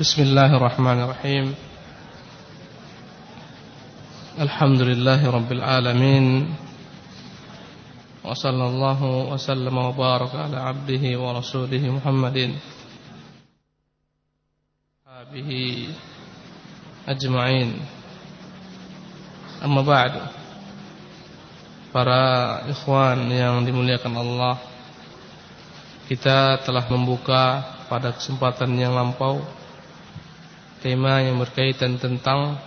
[0.00, 1.54] بسم الله الرحمن الرحيم
[4.38, 6.26] الحمد لله رب العالمين
[8.24, 9.00] وصلى الله
[9.32, 12.38] وسلم وبارك على عبده ورسوله محمد
[15.32, 15.50] به
[17.08, 17.68] أجمعين
[19.64, 20.12] أما بعد
[21.94, 24.58] para ikhwan yang dimuliakan Allah
[26.10, 29.38] kita telah membuka pada kesempatan yang lampau
[30.79, 32.59] tema yang berkaitan tentang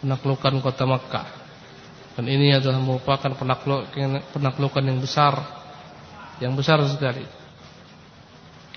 [0.00, 1.28] penaklukan kota Makkah.
[2.18, 3.30] Dan ini adalah merupakan
[4.34, 5.38] penaklukan yang besar,
[6.42, 7.22] yang besar sekali.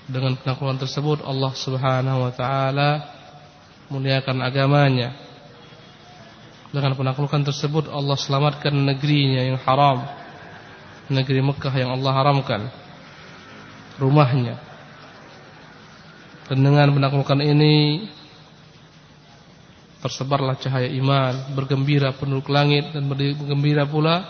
[0.06, 2.90] Dengan penaklukan tersebut Allah Subhanahu wa taala
[3.90, 5.14] muliakan agamanya.
[6.72, 10.06] Dengan penaklukan tersebut Allah selamatkan negerinya yang haram.
[11.12, 12.62] Negeri Mekah yang Allah haramkan.
[13.98, 14.56] Rumahnya.
[16.46, 18.06] Dan dengan penaklukan ini
[20.02, 24.26] tersebarlah cahaya iman, bergembira penduduk langit dan bergembira pula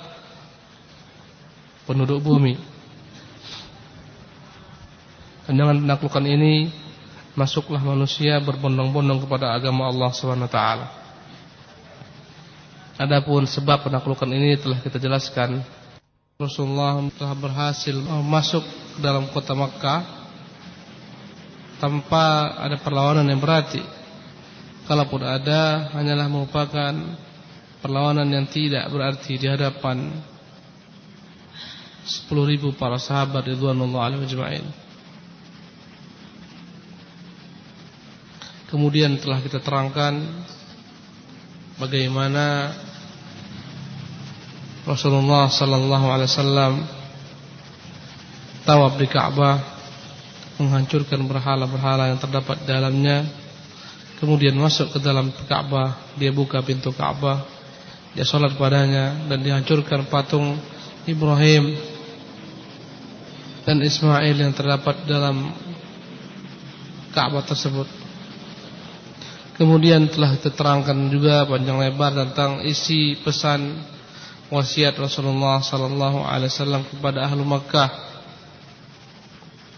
[1.88, 2.60] penduduk bumi.
[5.48, 6.68] Dan dengan penaklukan ini
[7.32, 10.58] masuklah manusia berbondong-bondong kepada agama Allah Swt.
[13.00, 15.64] Adapun sebab penaklukan ini telah kita jelaskan.
[16.36, 17.96] Rasulullah telah berhasil
[18.28, 20.00] masuk ke dalam kota Makkah
[21.80, 24.01] tanpa ada perlawanan yang berarti
[24.92, 26.92] kalaupun ada hanyalah merupakan
[27.80, 30.20] perlawanan yang tidak berarti di hadapan
[32.04, 34.66] 10 ribu para sahabat ridwanullah alaihi majma'in.
[38.68, 40.44] Kemudian telah kita terangkan
[41.80, 42.76] bagaimana
[44.84, 46.72] Rasulullah sallallahu alaihi wasallam
[48.68, 49.56] tawaf di Ka'bah
[50.60, 53.40] menghancurkan berhala-berhala yang terdapat dalamnya
[54.22, 57.42] Kemudian masuk ke dalam Ka'bah, dia buka pintu Ka'bah,
[58.14, 60.62] dia sholat padanya dan dihancurkan patung
[61.10, 61.74] Ibrahim
[63.66, 65.50] dan Ismail yang terdapat dalam
[67.10, 67.90] Ka'bah tersebut.
[69.58, 73.74] Kemudian telah diterangkan juga panjang lebar tentang isi pesan
[74.54, 77.90] wasiat Rasulullah sallallahu alaihi wasallam kepada ahlu Makkah.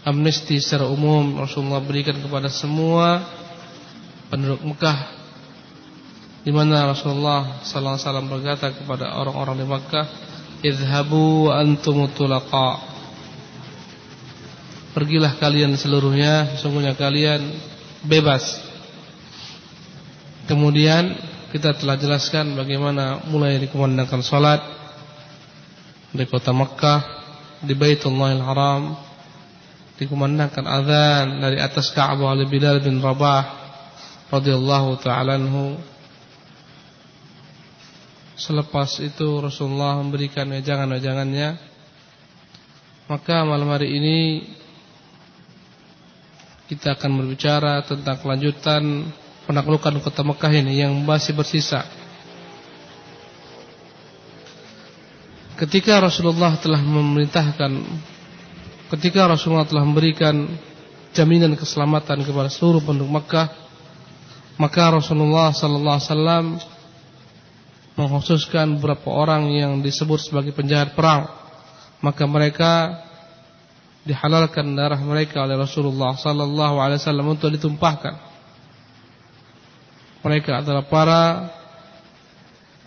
[0.05, 3.25] Amnesti secara umum Rasulullah berikan kepada semua
[4.29, 5.25] penduduk Mekah
[6.45, 10.05] di mana Rasulullah sallallahu alaihi wasallam berkata kepada orang-orang di Mekah,
[10.61, 12.93] "Idhabu antum tulaqa."
[14.93, 17.41] Pergilah kalian seluruhnya, sesungguhnya kalian
[18.05, 18.61] bebas.
[20.45, 21.17] Kemudian
[21.49, 24.61] kita telah jelaskan bagaimana mulai dikumandangkan salat
[26.13, 27.01] di kota Mekah,
[27.65, 28.93] di Baitullahil Haram,
[29.97, 33.64] dikumandangkan azan dari atas Ka'bah oleh Bilal bin Rabah
[34.29, 35.77] radhiyallahu taala anhu.
[38.35, 41.75] Selepas itu Rasulullah memberikan wejangan-wejangannya.
[43.05, 44.17] Maka malam hari ini
[46.65, 48.81] Kita akan berbicara tentang kelanjutan
[49.45, 51.85] Penaklukan kota Mekah ini Yang masih bersisa.
[55.55, 57.71] Ketika Rasulullah telah memerintahkan
[58.89, 60.49] Ketika Rasulullah telah memberikan
[61.13, 63.64] Jaminan keselamatan kepada seluruh penduduk Mekah
[64.55, 66.45] maka Rasulullah sallallahu alaihi wasallam
[67.95, 71.27] mengkhususkan beberapa orang yang disebut sebagai penjahat perang.
[72.03, 72.71] Maka mereka
[74.05, 78.15] dihalalkan darah mereka oleh Rasulullah sallallahu alaihi wasallam untuk ditumpahkan.
[80.23, 81.21] Mereka adalah para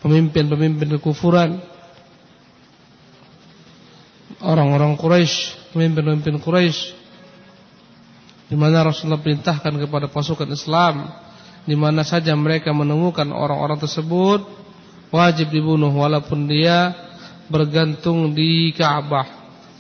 [0.01, 1.59] pemimpin-pemimpin kekufuran
[4.41, 6.81] orang-orang Quraisy, pemimpin-pemimpin Quraisy
[8.49, 11.28] di mana Rasulullah perintahkan kepada pasukan Islam
[11.69, 14.41] di mana saja mereka menemukan orang-orang tersebut
[15.13, 16.97] wajib dibunuh walaupun dia
[17.53, 19.29] bergantung di Ka'bah,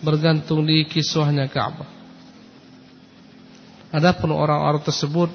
[0.04, 1.88] bergantung di kiswahnya Ka'bah.
[3.88, 5.32] Adapun orang-orang tersebut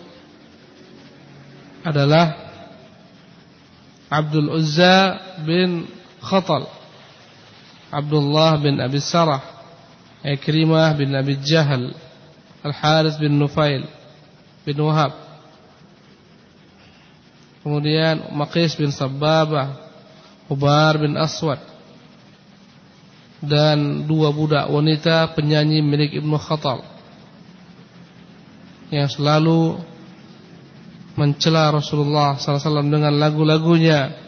[1.82, 2.38] adalah
[4.14, 5.90] Abdul Uzza bin
[6.22, 6.70] Khatal,
[7.90, 9.42] Abdullah bin Abi Sarah,
[10.22, 11.98] Ikrimah bin Abi Jahal,
[12.62, 13.90] Al-Harith bin Nufail
[14.62, 15.23] bin Wahab,
[17.64, 19.80] Kemudian Maqis bin Sababah,
[20.52, 21.64] Ubar bin Aswad
[23.44, 26.80] dan dua budak wanita penyanyi milik Ibnu Khattab
[28.88, 29.84] yang selalu
[31.20, 34.24] mencela Rasulullah SAW dengan lagu-lagunya.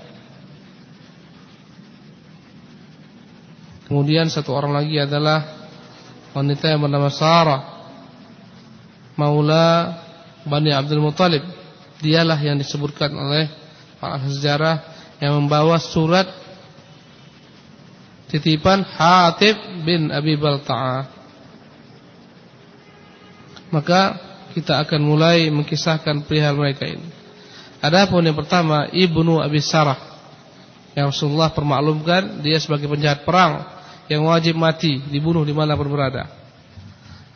[3.86, 5.70] Kemudian satu orang lagi adalah
[6.34, 7.62] wanita yang bernama Sarah,
[9.16, 9.96] Maula
[10.44, 11.55] Bani Abdul Muthalib.
[12.04, 13.48] Dialah yang disebutkan oleh
[14.00, 14.76] para sejarah
[15.24, 16.28] yang membawa surat
[18.28, 19.56] titipan Hatib
[19.88, 21.08] bin Abi Balta'ah.
[23.72, 24.02] Maka
[24.56, 27.08] kita akan mulai mengkisahkan perihal mereka ini.
[27.84, 30.00] Adapun yang pertama Ibnu Abi Sarah
[30.96, 33.68] yang Rasulullah permaklumkan dia sebagai penjahat perang
[34.08, 36.32] yang wajib mati dibunuh di mana pun berada.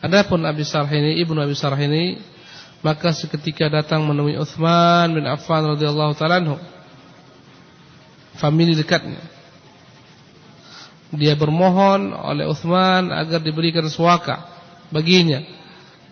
[0.00, 2.16] Adapun Abi Sarah ini Ibnu Abi Sarah ini
[2.80, 6.56] maka seketika datang menemui Uthman bin Affan radhiyallahu taala.
[8.40, 9.20] Famili dekatnya.
[11.12, 14.48] Dia bermohon oleh Uthman agar diberikan suaka
[14.88, 15.44] baginya.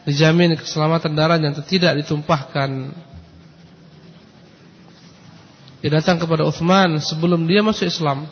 [0.05, 2.93] Dijamin keselamatan darah yang tidak ditumpahkan.
[5.81, 8.29] Dia datang kepada Uthman sebelum dia masuk Islam.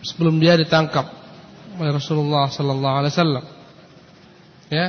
[0.00, 1.12] Sebelum dia ditangkap
[1.76, 3.44] oleh Rasulullah sallallahu alaihi wasallam.
[4.72, 4.86] Ya.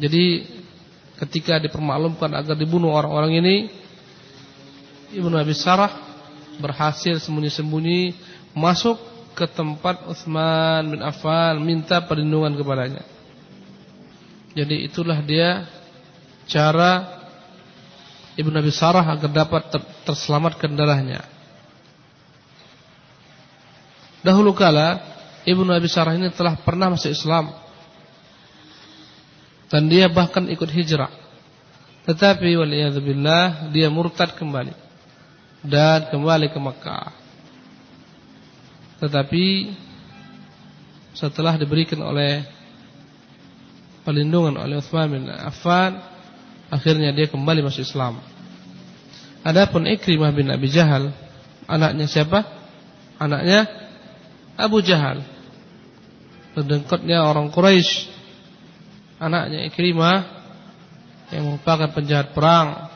[0.00, 0.24] Jadi
[1.20, 3.56] ketika dipermaklumkan agar dibunuh orang-orang ini
[5.10, 5.90] Ibnu Abi Sarah
[6.56, 8.14] berhasil sembunyi-sembunyi
[8.56, 8.96] masuk
[9.34, 13.02] ke tempat Utsman bin Affan minta perlindungan kepadanya.
[14.54, 15.66] Jadi itulah dia
[16.50, 17.20] cara
[18.34, 21.22] Ibnu Abi Sarah agar dapat ter terselamatkan darahnya.
[24.20, 25.00] Dahulu kala
[25.44, 27.50] Ibnu Abi Sarah ini telah pernah masuk Islam
[29.70, 31.08] dan dia bahkan ikut hijrah.
[32.04, 34.74] Tetapi waliyadzubillah dia murtad kembali
[35.62, 37.14] dan kembali ke Makkah.
[38.98, 39.44] Tetapi
[41.14, 42.44] setelah diberikan oleh
[44.02, 46.02] perlindungan oleh Utsman bin Affan,
[46.68, 48.18] akhirnya dia kembali masuk Islam.
[49.40, 51.14] Adapun Ikrimah bin Abi Jahal,
[51.64, 52.44] anaknya siapa?
[53.16, 53.64] Anaknya
[54.58, 55.22] Abu Jahal.
[56.50, 58.19] Pendengkotnya orang Quraisy
[59.20, 60.24] anaknya Ikrimah
[61.30, 62.88] yang merupakan penjahat perang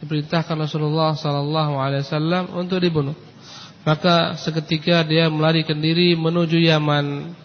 [0.00, 3.18] diperintahkan Rasulullah sallallahu alaihi wasallam untuk dibunuh.
[3.84, 7.36] Maka seketika dia melarikan diri menuju Yaman.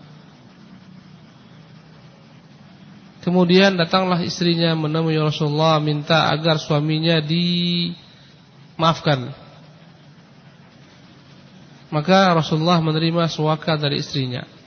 [3.19, 7.92] Kemudian datanglah istrinya menemui Rasulullah minta agar suaminya dimaafkan.
[11.92, 14.58] Maka Rasulullah menerima suaka dari istrinya.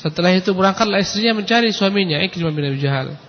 [0.00, 3.20] Setelah itu berangkatlah istrinya mencari suaminya Ikrimah bin Abi Jahal.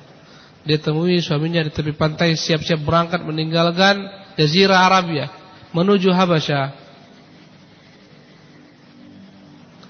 [0.64, 4.08] Dia temui suaminya di tepi pantai siap-siap berangkat meninggalkan
[4.40, 5.28] Jazirah Arabia
[5.76, 6.80] menuju Habasyah.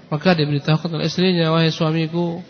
[0.09, 2.43] Maka dia beritahukan oleh istrinya, wahai suamiku,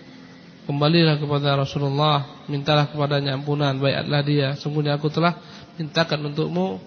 [0.66, 4.50] kembalilah kepada Rasulullah, mintalah kepadanya ampunan, baiklah dia.
[4.58, 5.38] Sungguhnya aku telah
[5.78, 6.82] mintakan untukmu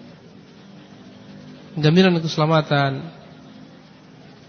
[1.79, 3.14] jaminan keselamatan.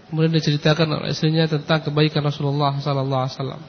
[0.07, 3.61] Kemudian diceritakan oleh istrinya tentang kebaikan Rasulullah sallallahu alaihi wasallam.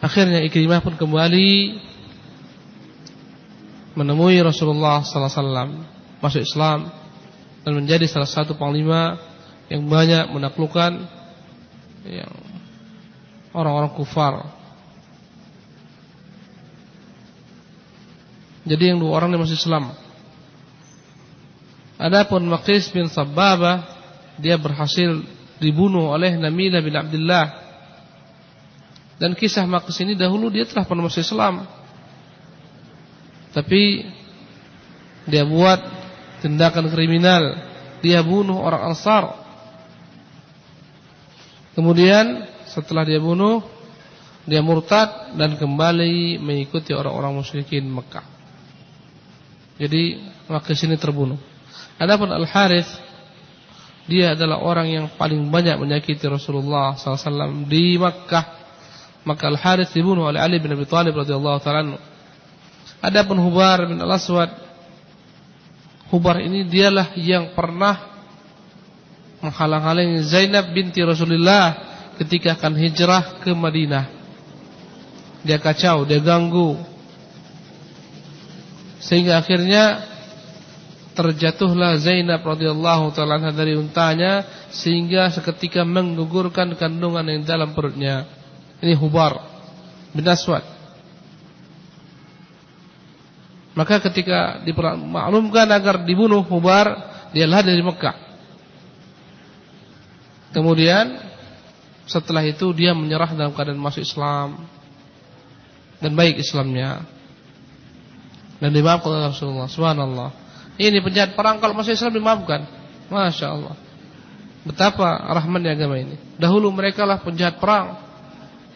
[0.00, 1.76] Akhirnya Ikrimah pun kembali
[4.00, 5.70] menemui Rasulullah sallallahu alaihi wasallam,
[6.24, 6.78] masuk Islam
[7.60, 9.20] dan menjadi salah satu panglima
[9.68, 11.04] yang banyak menaklukkan
[12.08, 12.32] yang
[13.52, 14.56] orang-orang kufar.
[18.64, 19.92] Jadi yang dua orang ini masih Islam.
[22.00, 23.99] Adapun Maqis bin Sabbabah
[24.40, 25.20] dia berhasil
[25.60, 27.46] dibunuh oleh Namilah bin Abdullah.
[29.20, 31.68] Dan kisah Maqis ini dahulu dia telah pernah masuk Islam.
[33.52, 34.08] Tapi
[35.28, 35.76] dia buat
[36.40, 37.60] tindakan kriminal,
[38.00, 39.36] dia bunuh orang Ansar.
[41.76, 43.60] Kemudian setelah dia bunuh,
[44.48, 48.24] dia murtad dan kembali mengikuti orang-orang musyrikin Mekah.
[49.76, 50.16] Jadi
[50.48, 51.36] Maqis ini terbunuh.
[52.00, 52.88] Adapun Al-Harith
[54.10, 58.58] dia adalah orang yang paling banyak menyakiti Rasulullah SAW di Makkah.
[59.22, 61.94] Maka Al-Harith dibunuh oleh Ali bin Abi Thalib radhiyallahu taala.
[62.98, 64.50] Adapun Hubar bin Al-Aswad
[66.10, 68.10] Hubar ini dialah yang pernah
[69.38, 71.78] menghalang-halangi Zainab binti Rasulullah
[72.18, 74.10] ketika akan hijrah ke Madinah.
[75.46, 76.76] Dia kacau, dia ganggu.
[78.98, 80.09] Sehingga akhirnya
[81.20, 88.24] terjatuhlah Zainab radhiyallahu taala dari untanya sehingga seketika menggugurkan kandungan yang dalam perutnya.
[88.80, 89.36] Ini Hubar
[90.16, 90.64] bin Aswad.
[93.76, 96.96] Maka ketika dimaklumkan agar dibunuh Hubar,
[97.36, 98.16] dia lari dari Mekah.
[100.56, 101.20] Kemudian
[102.08, 104.66] setelah itu dia menyerah dalam keadaan masuk Islam
[106.00, 107.06] dan baik Islamnya
[108.58, 110.30] dan dimaafkan oleh Rasulullah subhanallah
[110.80, 112.64] ini penjahat perang kalau masuk Islam dimaafkan.
[113.12, 113.76] Masya Allah.
[114.64, 116.16] Betapa rahman agama ini.
[116.40, 118.00] Dahulu mereka lah penjahat perang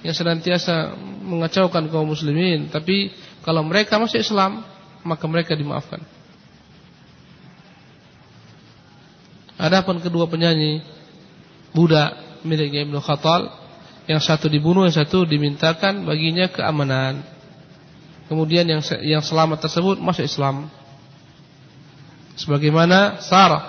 [0.04, 0.92] yang senantiasa
[1.24, 3.08] mengacaukan kaum muslimin, tapi
[3.40, 4.60] kalau mereka masuk Islam,
[5.00, 6.04] maka mereka dimaafkan.
[9.56, 10.84] Adapun kedua penyanyi
[11.72, 13.48] budak milik Ibnu Khattal,
[14.04, 17.24] yang satu dibunuh, yang satu dimintakan baginya keamanan.
[18.28, 20.68] Kemudian yang yang selamat tersebut masuk Islam.
[22.34, 23.62] Sebagaimana Sarah,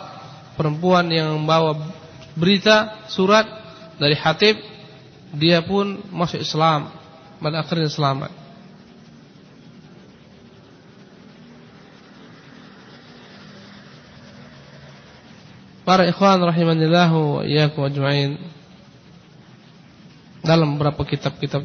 [0.58, 1.78] perempuan yang membawa
[2.34, 3.46] berita surat
[4.02, 4.58] dari Hatib,
[5.36, 6.90] dia pun masuk Islam,
[7.38, 8.32] pada akhirnya selamat.
[15.86, 18.42] Para ikhwan rahimanillahu wa iyyakum ajma'in.
[20.42, 21.62] Dalam beberapa kitab-kitab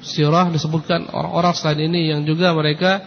[0.00, 3.04] sirah disebutkan orang-orang selain ini yang juga mereka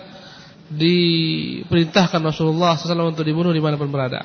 [0.71, 4.23] diperintahkan Rasulullah SAW untuk dibunuh di mana pun berada.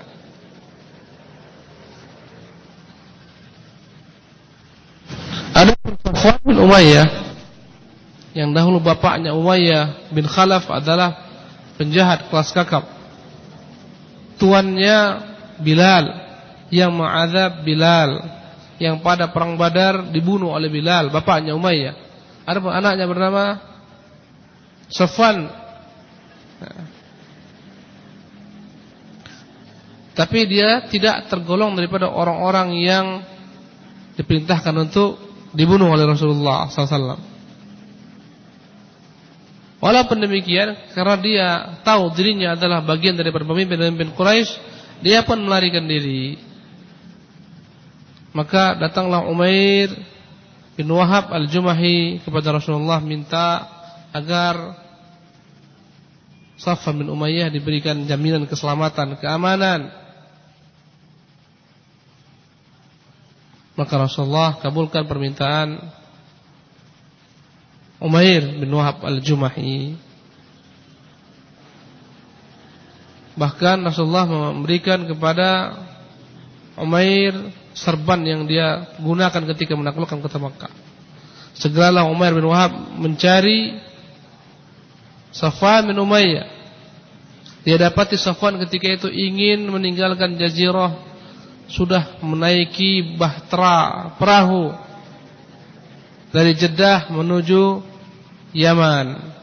[5.57, 5.73] Ada
[6.07, 7.09] Safwan bin Umayyah
[8.37, 11.25] yang dahulu bapaknya Umayyah bin Khalaf adalah
[11.81, 12.85] penjahat kelas kakap.
[14.37, 14.99] Tuannya
[15.57, 16.05] Bilal
[16.69, 18.21] yang mengazab Bilal
[18.76, 21.97] yang pada perang Badar dibunuh oleh Bilal bapaknya Umayyah
[22.45, 23.45] ada pun anaknya bernama
[24.93, 25.65] Safwan
[30.17, 33.07] tapi dia tidak tergolong daripada orang-orang yang
[34.17, 35.21] diperintahkan untuk
[35.53, 37.21] dibunuh oleh Rasulullah SAW.
[39.77, 41.49] Walaupun demikian, karena dia
[41.85, 44.51] tahu dirinya adalah bagian daripada pemimpin-pemimpin Quraisy,
[45.05, 46.41] dia pun melarikan diri.
[48.33, 49.93] Maka datanglah Umair
[50.81, 53.69] bin Wahab al-Jumahi kepada Rasulullah minta
[54.17, 54.86] agar
[56.57, 59.93] Safwan bin Umayyah diberikan jaminan keselamatan, keamanan.
[63.77, 65.77] Maka Rasulullah kabulkan permintaan
[68.01, 70.01] Umair bin Wahab al-Jumahi.
[73.37, 75.77] Bahkan Rasulullah memberikan kepada
[76.81, 77.37] Umair
[77.77, 80.73] serban yang dia gunakan ketika menaklukkan kota Makkah.
[81.57, 83.77] Segeralah Umar bin Wahab mencari
[85.37, 86.49] Safwan bin Umayyah.
[87.69, 90.97] Dia dapati Safwan ketika itu ingin meninggalkan jazirah
[91.69, 94.73] sudah menaiki bahtera perahu
[96.33, 97.85] dari Jeddah menuju
[98.57, 99.37] Yaman.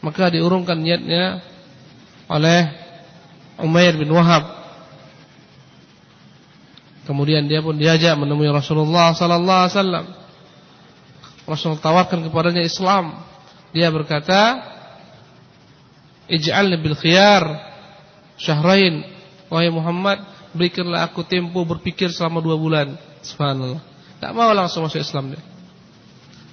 [0.00, 1.42] Maka diurungkan niatnya
[2.30, 2.72] oleh
[3.60, 4.60] Umair bin Wahab
[7.10, 10.06] Kemudian dia pun diajak menemui Rasulullah sallallahu alaihi wasallam.
[11.50, 13.18] Rasul tawarkan kepadanya Islam.
[13.74, 14.62] Dia berkata,
[16.30, 17.42] "Ij'alni bil khiyar
[18.38, 19.02] syahrain."
[19.50, 20.22] Wahai Muhammad,
[20.54, 22.94] berikanlah aku tempo berpikir selama dua bulan.
[23.26, 23.82] Subhanallah.
[24.22, 25.42] Tak mau langsung masuk Islam dia.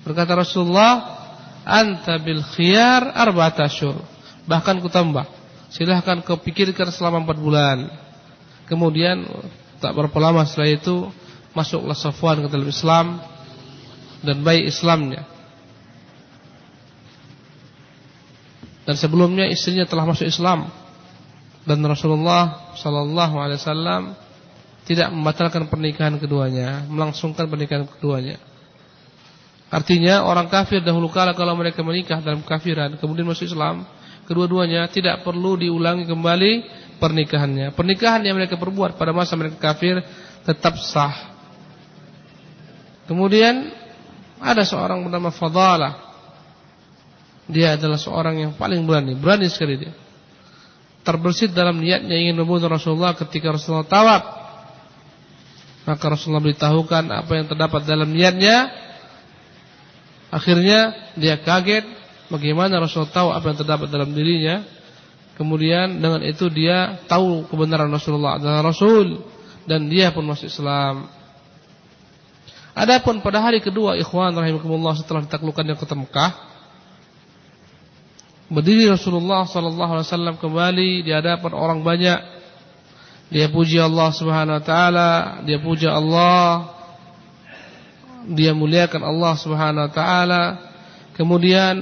[0.02, 0.94] Berkata Rasulullah,
[1.62, 4.02] "Anta bil khiyar arba'at asyhur."
[4.50, 5.30] Bahkan ku tambah.
[5.70, 7.78] Silahkan kau pikirkan selama empat bulan.
[8.66, 9.22] Kemudian
[9.78, 10.96] Tak berapa lama setelah itu
[11.54, 13.22] masuklah Safwan ke dalam Islam
[14.28, 15.24] dan baik Islamnya.
[18.84, 20.68] Dan sebelumnya istrinya telah masuk Islam
[21.68, 24.16] dan Rasulullah sallallahu alaihi wasallam
[24.88, 28.40] tidak membatalkan pernikahan keduanya, melangsungkan pernikahan keduanya.
[29.68, 33.84] Artinya orang kafir dahulu kala kalau mereka menikah dalam kafiran kemudian masuk Islam,
[34.24, 36.52] kedua-duanya tidak perlu diulangi kembali
[37.04, 37.76] pernikahannya.
[37.76, 40.00] Pernikahan yang mereka perbuat pada masa mereka kafir
[40.48, 41.36] tetap sah.
[43.12, 43.72] Kemudian
[44.42, 45.94] ada seorang bernama Fadalah.
[47.48, 49.94] Dia adalah seorang yang paling berani, berani sekali dia.
[51.08, 54.24] Terbersit dalam niatnya ingin membunuh Rasulullah ketika Rasulullah tawaf.
[55.88, 58.68] Maka Rasulullah beritahukan apa yang terdapat dalam niatnya.
[60.28, 61.88] Akhirnya dia kaget
[62.28, 64.68] bagaimana Rasulullah tahu apa yang terdapat dalam dirinya.
[65.40, 69.24] Kemudian dengan itu dia tahu kebenaran Rasulullah adalah Rasul
[69.64, 71.08] dan dia pun masuk Islam.
[72.78, 76.58] Adapun pada hari kedua ikhwan rahimakumullah setelah ditaklukkannya kota Mekah
[78.54, 82.20] berdiri Rasulullah sallallahu alaihi wasallam kembali di hadapan orang banyak.
[83.34, 85.10] Dia puji Allah Subhanahu wa taala,
[85.44, 86.72] dia puji Allah.
[88.30, 90.44] Dia muliakan Allah Subhanahu wa taala.
[91.18, 91.76] Kemudian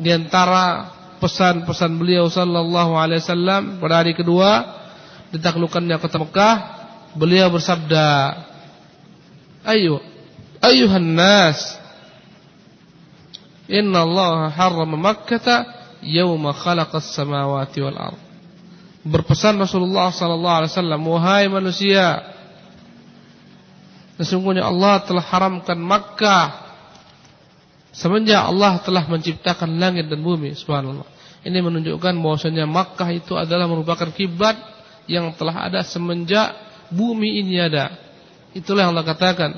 [0.00, 0.90] di antara
[1.20, 4.64] pesan-pesan beliau sallallahu alaihi wasallam pada hari kedua
[5.30, 6.54] ditaklukkannya kota Mekah,
[7.14, 8.06] beliau bersabda,
[9.68, 10.02] "Ayo,
[10.62, 11.78] ayuhan nas,
[13.70, 15.66] inna Allah harrama Makkah
[16.02, 18.20] yawma khalaqas samawati wal ard."
[19.06, 22.36] Berpesan Rasulullah sallallahu alaihi wasallam, "Wahai manusia,
[24.18, 26.74] Sesungguhnya Allah telah haramkan Makkah
[27.94, 30.58] semenjak Allah telah menciptakan langit dan bumi.
[30.58, 31.06] Subhanallah.
[31.46, 34.58] Ini menunjukkan bahwasanya Makkah itu adalah merupakan kiblat
[35.06, 36.50] yang telah ada semenjak
[36.90, 37.94] bumi ini ada.
[38.58, 39.50] Itulah yang Allah katakan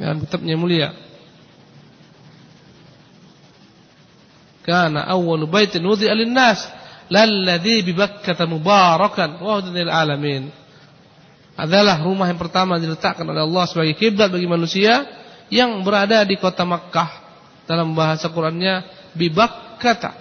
[0.00, 0.96] dalam kitabnya mulia.
[4.64, 6.64] Kana awwalu baitin wudi'a lin-nas
[7.12, 10.48] lalladzi bi Bakkah mubarakan wa alamin
[11.60, 15.04] adalah rumah yang pertama diletakkan oleh Allah sebagai kiblat bagi manusia
[15.52, 17.28] yang berada di kota Makkah.
[17.68, 20.16] Dalam bahasa Qur'annya bibakkata.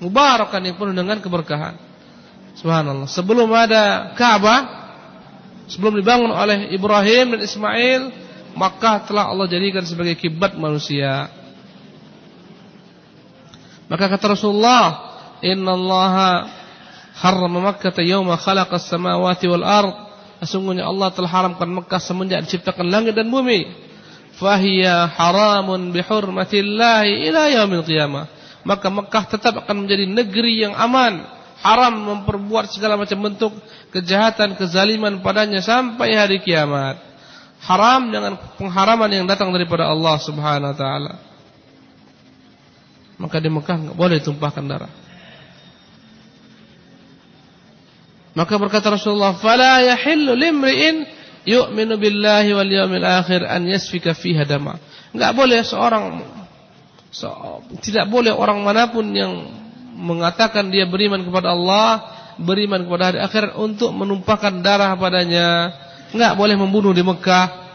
[0.00, 1.76] Mubarakan yang penuh dengan keberkahan.
[2.58, 3.06] Subhanallah.
[3.10, 4.60] Sebelum ada Ka'bah,
[5.70, 8.02] sebelum dibangun oleh Ibrahim dan Ismail,
[8.58, 11.30] Makkah telah Allah jadikan sebagai kiblat manusia.
[13.86, 14.84] Maka kata Rasulullah,
[15.40, 16.14] "Inna Allah
[17.22, 19.94] harrama Makkah yawma khalaqas samawati wal ard."
[20.38, 23.66] Sesungguhnya Allah telah haramkan Mekah semenjak diciptakan langit dan bumi.
[24.38, 28.30] Fahiya haramun bihurmatillahi ila yaumil qiyamah.
[28.62, 31.26] Maka Mekah tetap akan menjadi negeri yang aman.
[31.58, 33.50] Haram memperbuat segala macam bentuk
[33.90, 37.07] kejahatan, kezaliman padanya sampai hari kiamat.
[37.58, 41.12] Haram dengan pengharaman yang datang daripada Allah Subhanahu wa taala.
[43.18, 44.92] Maka di Mekah enggak boleh tumpahkan darah.
[48.38, 51.02] Maka berkata Rasulullah, "Fala yahillu limri'in
[51.42, 54.78] yu'minu billahi wal yawmil akhir an yasfika fiha dama."
[55.10, 56.22] Enggak boleh seorang
[57.10, 57.26] so,
[57.82, 59.50] tidak boleh orang mana pun yang
[59.98, 62.06] mengatakan dia beriman kepada Allah,
[62.38, 65.74] beriman kepada hari akhir untuk menumpahkan darah padanya.
[66.12, 67.68] Enggak boleh membunuh di Mekah.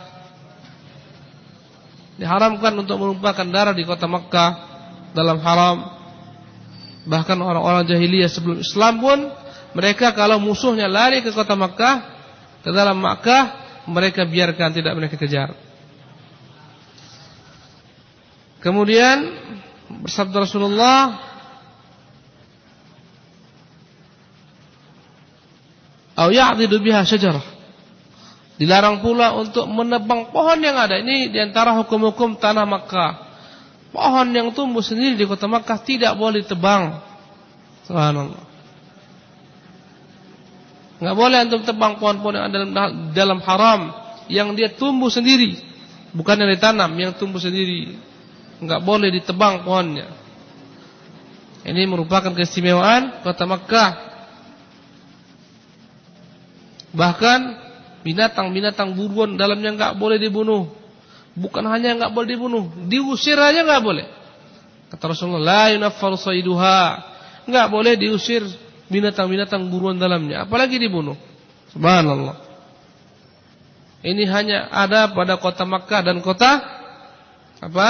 [2.17, 4.51] Diharamkan untuk menumpahkan darah di kota Mekah
[5.13, 5.77] dalam haram.
[7.03, 9.19] Bahkan orang-orang jahiliyah sebelum Islam pun
[9.73, 11.95] mereka kalau musuhnya lari ke kota Makkah,
[12.61, 13.59] ke dalam Makkah,
[13.89, 15.51] mereka biarkan tidak mereka kejar.
[18.63, 19.27] Kemudian
[20.07, 21.19] bersabda Rasulullah
[26.13, 27.41] Au ya'didu biha syajarah.
[28.63, 30.95] Dilarang pula untuk menebang pohon yang ada.
[30.95, 33.11] Ini di antara hukum-hukum tanah Makkah.
[33.91, 36.95] Pohon yang tumbuh sendiri di kota Makkah tidak boleh ditebang.
[37.83, 38.39] Subhanallah.
[41.03, 43.81] Enggak boleh antum tebang pohon-pohon yang ada dalam, dalam haram
[44.31, 45.59] yang dia tumbuh sendiri,
[46.15, 47.99] bukan yang ditanam, yang tumbuh sendiri.
[48.63, 50.07] Enggak boleh ditebang pohonnya.
[51.67, 53.91] Ini merupakan keistimewaan kota Makkah.
[56.95, 57.62] Bahkan
[58.03, 60.69] binatang-binatang buruan dalamnya enggak boleh dibunuh.
[61.33, 64.05] Bukan hanya enggak boleh dibunuh, diusir aja enggak boleh.
[64.93, 66.19] Kata Rasulullah, la yunaffaru.
[67.49, 68.45] Enggak boleh diusir
[68.93, 71.17] binatang-binatang buruan dalamnya, apalagi dibunuh.
[71.73, 72.37] Subhanallah.
[74.03, 76.59] Ini hanya ada pada kota Makkah dan kota
[77.63, 77.87] apa?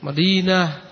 [0.00, 0.86] Madinah.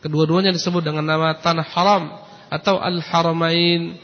[0.00, 2.02] Kedua-duanya disebut dengan nama tanah haram
[2.48, 4.00] atau al-haramain,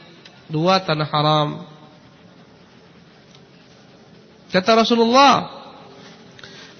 [0.48, 1.48] dua tanah haram.
[4.50, 5.46] Kata Rasulullah,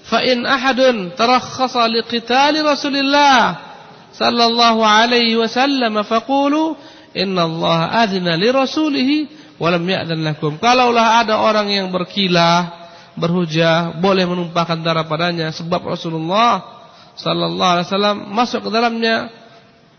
[0.03, 3.71] "Fa in ahadun tarakhasa liqitali Rasulillah
[4.11, 6.75] sallallahu alaihi wasallam faqulu
[7.15, 9.17] Allah adina li rasulihi
[9.59, 10.55] walam ya'dan lakum.
[10.55, 12.71] Kalaulah ada orang yang berkilah,
[13.19, 16.63] berhujah, boleh menumpahkan darah padanya sebab Rasulullah
[17.19, 19.27] sallallahu alaihi wasallam masuk ke dalamnya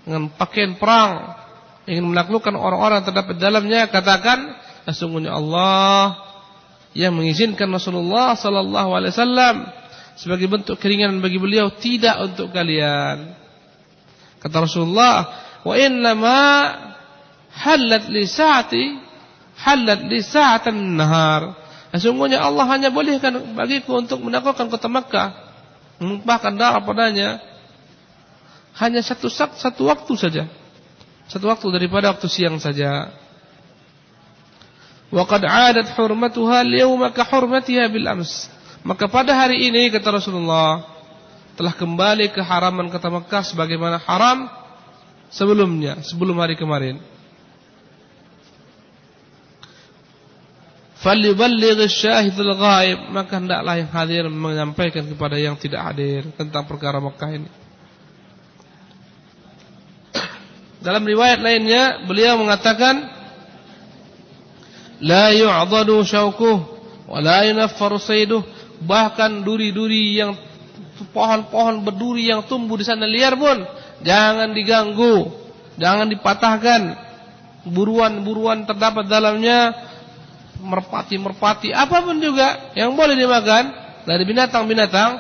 [0.03, 1.37] dengan pakaian perang,
[1.87, 4.57] ingin menaklukkan orang-orang terdapat dalamnya, katakan
[4.89, 6.17] sesungguhnya Allah
[6.93, 9.57] yang mengizinkan Rasulullah sallallahu alaihi wasallam
[10.17, 13.33] sebagai bentuk keringanan bagi beliau tidak untuk kalian.
[14.41, 15.17] Kata Rasulullah,
[15.65, 16.43] wa inna ma
[17.53, 18.85] halat li sa'ati
[19.63, 21.43] halat li sa'atan nahar.
[21.93, 25.29] Sesungguhnya Allah hanya bolehkan bagiku untuk menaklukkan kota Makkah,
[26.01, 27.41] menumpahkan darah padanya
[28.81, 30.49] hanya satu satu waktu saja.
[31.29, 33.13] Satu waktu daripada waktu siang saja.
[35.13, 38.49] Wa qad 'adat hurmatuha al-yawma ka hurmatiha bil ams.
[38.81, 40.89] Maka pada hari ini kata Rasulullah
[41.53, 44.49] telah kembali ke haraman kota Makkah sebagaimana haram
[45.29, 46.97] sebelumnya, sebelum hari kemarin.
[51.03, 57.31] Falyuballigh syahidul ghaib, maka hendaklah yang hadir menyampaikan kepada yang tidak hadir tentang perkara Mekah
[57.37, 57.51] ini.
[60.83, 63.22] Dalam riwayat lainnya beliau mengatakan
[65.03, 66.59] yu'dadu syaukuh
[67.11, 68.47] wa la yunaffaru sayduh
[68.83, 70.39] bahkan duri-duri yang
[71.11, 73.67] pohon-pohon berduri yang tumbuh di sana liar pun
[74.07, 75.31] jangan diganggu,
[75.79, 77.11] jangan dipatahkan.
[77.63, 79.71] Buruan-buruan terdapat dalamnya
[80.59, 83.71] merpati-merpati, apa pun juga yang boleh dimakan
[84.03, 85.11] dari binatang-binatang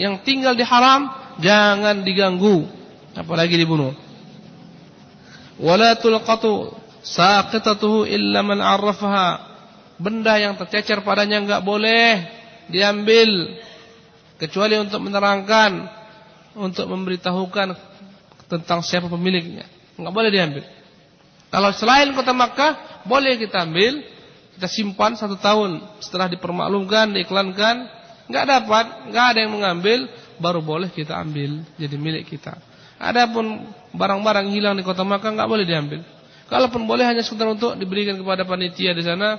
[0.00, 1.12] yang tinggal di haram
[1.44, 2.64] jangan diganggu,
[3.12, 3.92] apalagi dibunuh.
[5.60, 6.72] Wala tulqatu
[7.04, 9.50] saqitatuhu illa man 'arrafaha.
[10.00, 12.24] Benda yang tercecer padanya enggak boleh
[12.72, 13.60] diambil
[14.40, 15.84] kecuali untuk menerangkan,
[16.56, 17.76] untuk memberitahukan
[18.48, 19.68] tentang siapa pemiliknya.
[20.00, 20.64] Enggak boleh diambil.
[21.52, 24.00] Kalau selain kota Makkah boleh kita ambil,
[24.56, 27.76] kita simpan satu tahun setelah dipermaklumkan, diiklankan,
[28.30, 29.98] enggak dapat, enggak ada yang mengambil,
[30.40, 32.56] baru boleh kita ambil jadi milik kita.
[32.96, 36.00] Adapun barang-barang hilang di kota Makkah enggak boleh diambil.
[36.50, 39.38] Kalaupun boleh hanya sekedar untuk diberikan kepada panitia di sana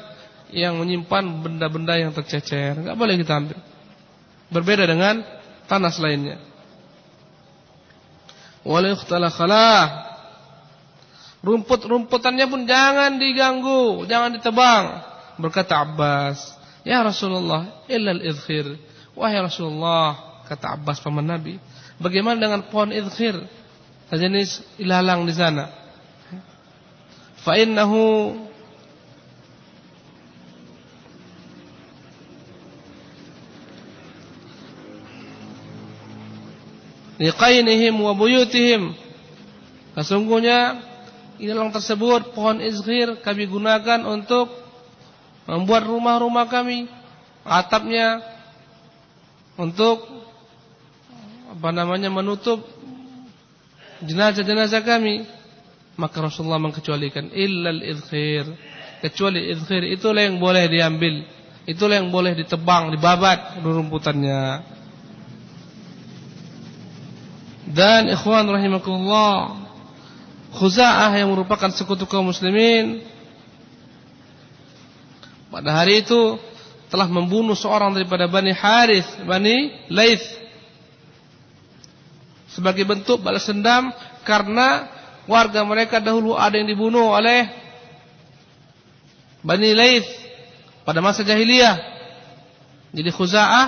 [0.56, 3.60] yang menyimpan benda-benda yang tercecer, enggak boleh kita ambil.
[4.48, 5.20] Berbeda dengan
[5.68, 6.40] tanah lainnya.
[8.64, 10.12] Khalah
[11.42, 14.86] Rumput-rumputannya pun jangan diganggu, jangan ditebang.
[15.42, 16.38] Berkata Abbas,
[16.86, 18.78] "Ya Rasulullah, illal idkhir."
[19.18, 21.58] Wahai Rasulullah, kata Abbas paman Nabi,
[21.98, 23.42] bagaimana dengan pohon idkhir?
[24.14, 25.81] Sejenis ilalang di sana.
[27.42, 28.38] Innahu
[37.22, 38.98] liqainihim wa buyutihim.
[39.94, 40.82] Sesungguhnya
[41.38, 44.50] ilalang tersebut pohon izhir kami gunakan untuk
[45.46, 46.90] membuat rumah-rumah kami,
[47.46, 48.22] atapnya
[49.58, 50.06] untuk
[51.52, 52.66] apa namanya menutup
[54.02, 55.41] jenazah-jenazah kami.
[56.02, 58.50] Maka Rasulullah mengkecualikan illal izhir.
[59.06, 61.22] Kecuali izhir itulah yang boleh diambil.
[61.70, 64.66] Itulah yang boleh ditebang, dibabat rumputannya.
[67.70, 69.62] Dan ikhwan rahimakumullah
[70.52, 73.00] Khuza'ah yang merupakan sekutu kaum muslimin
[75.48, 76.36] pada hari itu
[76.92, 80.24] telah membunuh seorang daripada Bani Harith, Bani Laith
[82.52, 83.96] sebagai bentuk balas dendam
[84.28, 84.92] karena
[85.30, 87.50] warga mereka dahulu ada yang dibunuh oleh
[89.42, 90.10] Bani Laith
[90.86, 91.78] pada masa jahiliyah.
[92.92, 93.68] Jadi Khuza'ah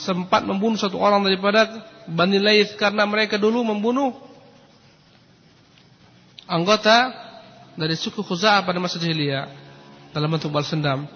[0.00, 4.16] sempat membunuh satu orang daripada Bani Laith karena mereka dulu membunuh
[6.48, 7.12] anggota
[7.76, 9.46] dari suku Khuza'ah pada masa jahiliyah
[10.16, 11.06] dalam bentuk balas dendam.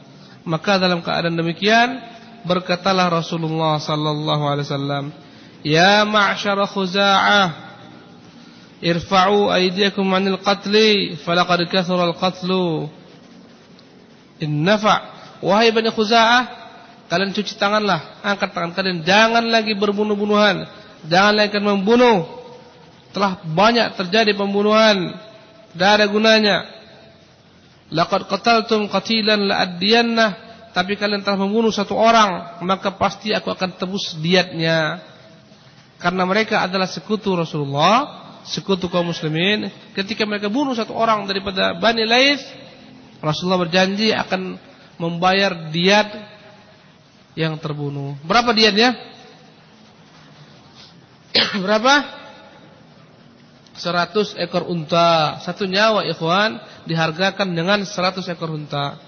[0.44, 1.97] Maka dalam keadaan demikian
[2.44, 5.05] berkatalah Rasulullah sallallahu alaihi wasallam,
[5.64, 7.63] "Ya ma'syara Khuza'ah,
[8.85, 12.92] irfa'u aydiyakum 'anil qatli, falaqad kathura al-qatlu."
[14.44, 14.99] Innafa'
[15.40, 16.42] wahai Bani Khuza'ah,
[17.09, 20.68] kalian cuci tanganlah, angkat tangan kalian, jangan lagi berbunuh-bunuhan,
[21.09, 22.44] jangan lagi membunuh.
[23.14, 25.14] Telah banyak terjadi pembunuhan
[25.75, 26.57] tidak ada gunanya.
[27.90, 30.27] Laqad qataltum qatilan la'addiyanna
[30.70, 35.03] tapi kalian telah membunuh satu orang maka pasti aku akan tebus diatnya.
[35.99, 42.04] Karena mereka adalah sekutu Rasulullah sekutu kaum muslimin ketika mereka bunuh satu orang daripada Bani
[42.04, 42.44] Laith
[43.24, 44.61] Rasulullah berjanji akan
[45.00, 46.09] membayar diat
[47.35, 48.94] yang terbunuh berapa diatnya
[51.64, 52.24] berapa
[53.74, 55.42] 100 ekor unta.
[55.42, 59.02] Satu nyawa ikhwan dihargakan dengan 100 ekor unta.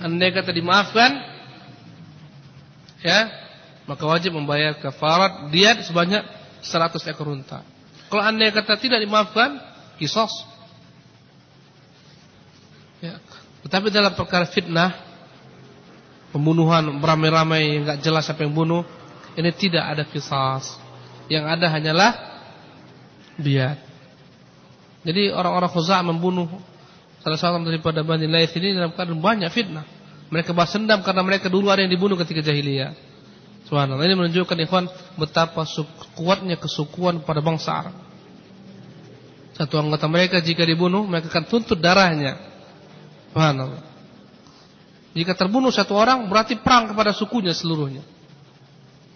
[0.00, 1.10] Andai kata dimaafkan
[3.04, 3.28] ya,
[3.84, 6.24] maka wajib membayar kafarat diat sebanyak
[6.64, 7.60] 100 ekor unta.
[8.08, 9.60] Kalau andai kata tidak dimaafkan,
[10.00, 10.32] kisos.
[13.00, 13.16] Ya.
[13.64, 14.92] Tetapi dalam perkara fitnah
[16.32, 18.82] pembunuhan beramai-ramai yang enggak jelas siapa yang bunuh,
[19.36, 20.80] ini tidak ada kisas.
[21.30, 22.12] Yang ada hanyalah
[23.38, 23.78] biat.
[25.00, 26.50] Jadi orang-orang Khuza'ah membunuh
[27.20, 29.84] salah satu daripada Bani Laith ini dalam keadaan banyak fitnah.
[30.30, 32.94] Mereka balas dendam karena mereka dulu ada yang dibunuh ketika jahiliyah.
[33.66, 34.02] Subhanallah.
[34.06, 34.86] Ini menunjukkan ikhwan
[35.18, 35.66] betapa
[36.14, 37.96] kuatnya kesukuan pada bangsa Arab.
[39.54, 42.38] Satu anggota mereka jika dibunuh mereka akan tuntut darahnya.
[43.30, 43.82] Subhanallah.
[45.12, 48.06] Jika terbunuh satu orang berarti perang kepada sukunya seluruhnya.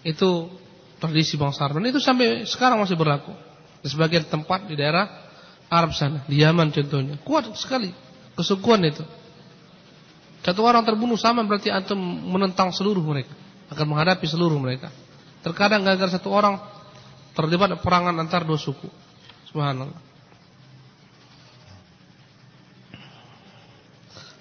[0.04, 0.50] Itu
[0.98, 1.80] tradisi bangsa Arab.
[1.80, 3.32] Dan itu sampai sekarang masih berlaku.
[3.80, 5.23] Di sebagian tempat di daerah
[5.72, 7.16] Arab sana, di Yaman contohnya.
[7.24, 7.90] Kuat sekali
[8.34, 9.02] kesukuan itu.
[10.44, 11.96] Satu orang terbunuh sama berarti antum
[12.28, 13.32] menentang seluruh mereka,
[13.72, 14.92] akan menghadapi seluruh mereka.
[15.40, 16.60] Terkadang gagal satu orang
[17.32, 18.88] terlibat perangan antar dua suku.
[19.48, 20.00] Subhanallah.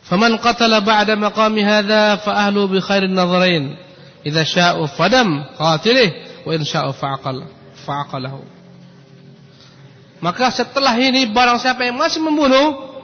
[0.04, 3.80] Faman qatala ba'da maqami hadha fa ahlu bi khairin nadharain.
[4.28, 7.48] Idza sya'u fadam qatilih wa in sya'u fa'aqal
[7.88, 8.63] fa'aqalahu.
[10.24, 12.96] Maka setelah ini barang siapa yang masih membunuh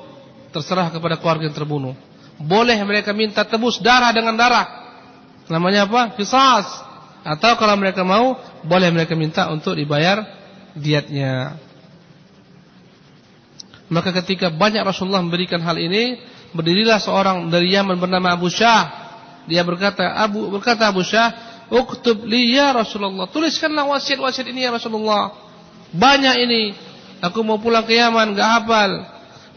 [0.55, 1.91] terserah kepada keluarga yang terbunuh.
[2.39, 4.88] Boleh mereka minta tebus darah dengan darah.
[5.51, 6.15] Namanya apa?
[6.15, 6.63] Qisas.
[7.27, 10.23] Atau kalau mereka mau, boleh mereka minta untuk dibayar
[10.71, 11.60] diatnya.
[13.91, 16.23] Maka ketika banyak Rasulullah memberikan hal ini,
[16.55, 19.12] berdirilah seorang dari Yaman bernama Abu Syah.
[19.43, 21.36] Dia berkata, Abu berkata Abu Syah,
[21.67, 25.36] "Uktub li ya Rasulullah." Tuliskanlah wasiat-wasiat ini ya Rasulullah.
[25.89, 26.62] Banyak ini
[27.19, 28.91] Aku mau pulang ke Yaman, enggak hafal.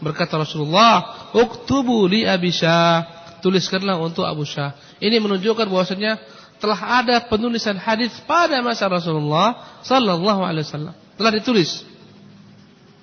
[0.03, 3.07] Berkata Rasulullah, "Uktubu li Abi Syah."
[3.39, 4.75] Tuliskanlah untuk Abu Syah.
[5.03, 6.15] Ini menunjukkan bahwasanya
[6.63, 10.95] telah ada penulisan hadis pada masa Rasulullah sallallahu alaihi wasallam.
[11.19, 11.83] Telah ditulis.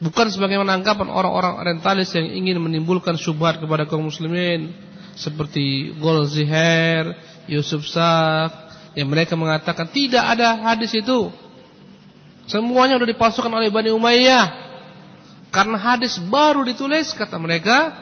[0.01, 4.73] Bukan sebagaimana anggapan orang-orang orientalis yang ingin menimbulkan syubhat kepada kaum muslimin
[5.13, 7.13] seperti Golziher,
[7.45, 11.29] Yusuf Sak yang mereka mengatakan tidak ada hadis itu.
[12.51, 14.47] Semuanya sudah dipalsukan oleh Bani Umayyah.
[15.55, 17.95] Karena hadis baru ditulis kata mereka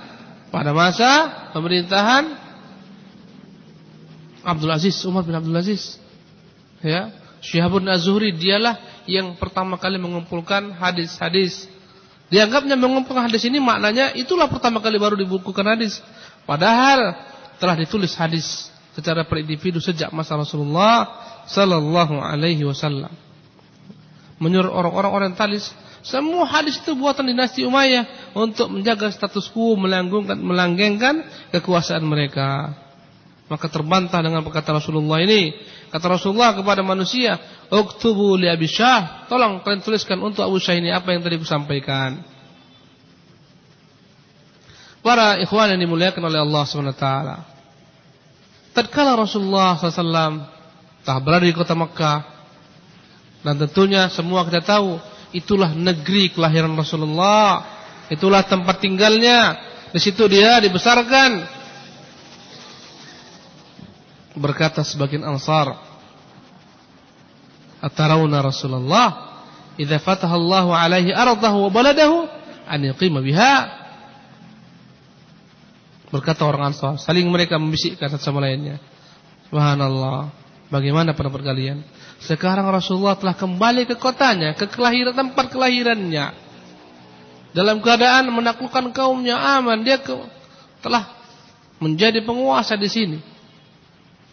[0.48, 2.32] pada masa pemerintahan
[4.40, 6.00] Abdul Aziz, Umar bin Abdul Aziz.
[6.80, 7.12] Ya,
[7.44, 11.68] Syihabun Az-Zuhri dialah yang pertama kali mengumpulkan hadis-hadis.
[12.32, 16.00] Dianggapnya mengumpulkan hadis ini maknanya itulah pertama kali baru dibukukan hadis.
[16.48, 17.16] Padahal
[17.60, 21.04] telah ditulis hadis secara per individu sejak masa Rasulullah
[21.44, 23.27] sallallahu alaihi wasallam
[24.38, 25.74] menyuruh orang-orang orientalis
[26.08, 31.14] semua hadis itu buatan dinasti Umayyah untuk menjaga status quo, melanggengkan melanggengkan
[31.50, 32.74] kekuasaan mereka.
[33.48, 35.56] Maka terbantah dengan perkataan Rasulullah ini.
[35.88, 37.40] Kata Rasulullah kepada manusia,
[37.72, 42.20] "Uktubu li Abi Syah." Tolong kalian tuliskan untuk Abu Syah ini apa yang tadi sampaikan.
[45.00, 47.06] Para ikhwan yang dimuliakan oleh Allah SWT.
[48.76, 50.44] Tatkala Rasulullah SAW
[51.02, 52.37] telah berada di kota Makkah,
[53.42, 54.98] dan tentunya semua kita tahu
[55.30, 57.64] itulah negeri kelahiran Rasulullah.
[58.08, 59.56] Itulah tempat tinggalnya.
[59.92, 61.58] Di situ dia dibesarkan.
[64.38, 65.74] Berkata sebagian Ansar,
[67.82, 69.42] "Atarawna Rasulullah
[69.74, 70.38] idza fataha
[70.78, 72.16] alaihi ardahu wa baladahu
[72.68, 72.80] an
[73.22, 73.54] biha?"
[76.08, 78.80] Berkata orang Ansar, saling mereka membisikkan satu sama lainnya.
[79.52, 80.32] Subhanallah,
[80.72, 81.84] bagaimana pendapat kalian?
[82.18, 86.34] Sekarang Rasulullah telah kembali ke kotanya, ke kelahiran tempat kelahirannya.
[87.54, 90.12] Dalam keadaan menaklukkan kaumnya aman, dia ke,
[90.82, 91.08] telah
[91.78, 93.18] menjadi penguasa di sini.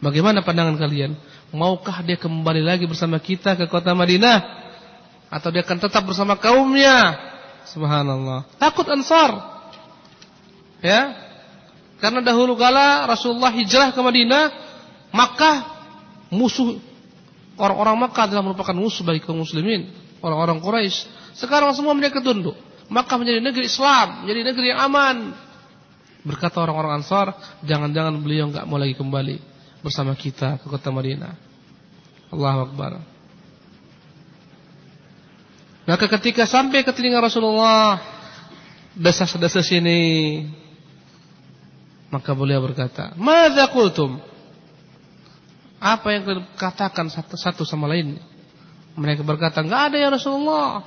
[0.01, 1.15] Bagaimana pandangan kalian?
[1.55, 4.65] Maukah dia kembali lagi bersama kita ke kota Madinah
[5.31, 7.15] atau dia akan tetap bersama kaumnya?
[7.69, 8.49] Subhanallah.
[8.59, 9.31] Takut Ansar.
[10.83, 11.15] Ya.
[12.01, 14.51] Karena dahulu kala Rasulullah hijrah ke Madinah,
[15.15, 15.57] Makkah
[16.27, 16.75] musuh
[17.55, 19.87] Orang-orang Makkah adalah merupakan musuh bagi kaum muslimin,
[20.19, 21.07] orang-orang Quraisy.
[21.39, 22.55] Sekarang semua mereka tunduk.
[22.91, 25.17] Makkah menjadi negeri Islam, menjadi negeri yang aman.
[26.25, 27.31] Berkata orang-orang Ansar,
[27.63, 29.39] jangan-jangan beliau enggak mau lagi kembali
[29.79, 31.33] bersama kita ke kota Madinah.
[32.33, 32.91] Allahu Akbar.
[35.85, 38.01] Maka ketika sampai ke telinga Rasulullah
[38.97, 40.01] desas-desus ini
[42.09, 44.17] maka beliau berkata, "Madza qultum?"
[45.79, 46.23] Apa yang
[46.55, 48.17] katakan satu, sama lain?
[48.95, 50.81] Mereka berkata, enggak ada ya Rasulullah.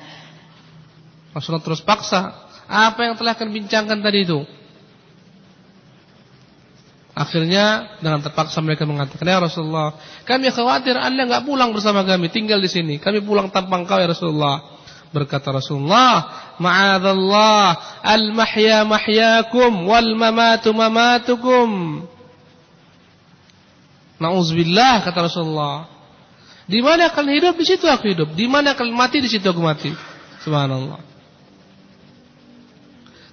[1.37, 2.49] Rasulullah terus paksa.
[2.69, 4.41] Apa yang telah kalian bincangkan tadi itu?
[7.19, 12.63] Akhirnya dengan terpaksa mereka mengatakan, ya Rasulullah, kami khawatir Anda enggak pulang bersama kami, tinggal
[12.63, 12.97] di sini.
[13.03, 14.79] Kami pulang tanpa engkau ya Rasulullah.
[15.09, 16.29] Berkata Rasulullah,
[16.61, 21.69] Ma'adallah, al-mahya mahyakum, wal mamatu mamatukum.
[24.19, 25.87] Nauzubillah kata Rasulullah.
[26.69, 28.35] Di mana kalian hidup di situ aku hidup.
[28.35, 29.95] Di mana kalian mati di situ aku mati.
[30.45, 31.01] Subhanallah.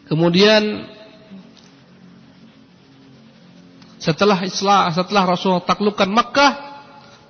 [0.06, 0.86] Kemudian
[3.98, 6.54] setelah Islam, setelah Rasul taklukkan Makkah,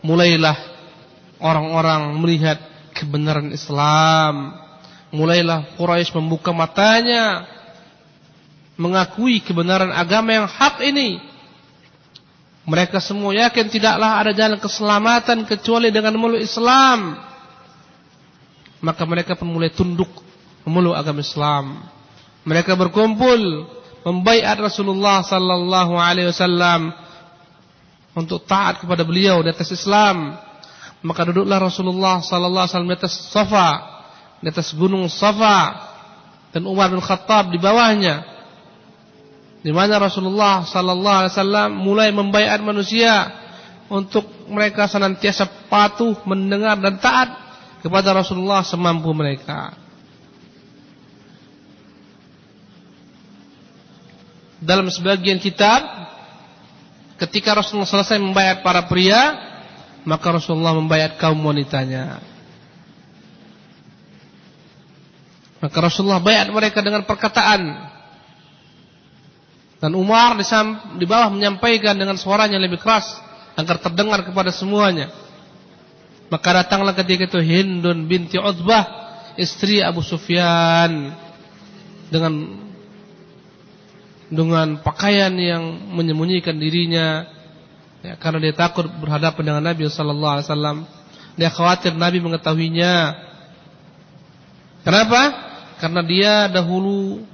[0.04, 0.60] mulailah
[1.40, 2.60] orang-orang melihat
[2.92, 4.62] kebenaran Islam.
[5.16, 7.48] Mulailah Quraisy membuka matanya
[8.76, 11.24] mengakui kebenaran agama yang hak ini
[12.66, 17.14] mereka semua yakin tidaklah ada jalan keselamatan kecuali dengan memeluk Islam.
[18.82, 20.10] Maka mereka pun mulai tunduk
[20.66, 21.86] memeluk agama Islam.
[22.42, 23.70] Mereka berkumpul
[24.02, 26.90] membaiat Rasulullah sallallahu alaihi wasallam
[28.18, 30.34] untuk taat kepada beliau di atas Islam.
[31.06, 33.70] Maka duduklah Rasulullah sallallahu alaihi wasallam di atas Safa,
[34.42, 35.86] di atas gunung Safa
[36.50, 38.35] dan Umar bin Khattab di bawahnya
[39.66, 43.34] di mana Rasulullah sallallahu alaihi wasallam mulai membayar manusia
[43.90, 47.34] untuk mereka senantiasa patuh mendengar dan taat
[47.82, 49.74] kepada Rasulullah semampu mereka.
[54.62, 55.82] Dalam sebagian kitab
[57.18, 59.34] ketika Rasulullah selesai membayar para pria,
[60.06, 62.22] maka Rasulullah membayar kaum wanitanya.
[65.58, 67.85] Maka Rasulullah bayar mereka dengan perkataan
[69.80, 70.40] dan Umar
[70.96, 73.06] di bawah menyampaikan dengan suaranya lebih keras
[73.56, 75.12] agar terdengar kepada semuanya.
[76.32, 78.84] Maka datanglah ketika itu Hindun binti Utbah,
[79.38, 81.14] istri Abu Sufyan
[82.10, 82.34] dengan
[84.26, 87.30] dengan pakaian yang menyembunyikan dirinya
[88.02, 90.78] ya, karena dia takut berhadapan dengan Nabi sallallahu alaihi wasallam.
[91.36, 92.94] Dia khawatir Nabi mengetahuinya.
[94.88, 95.22] Kenapa?
[95.84, 97.28] Karena dia dahulu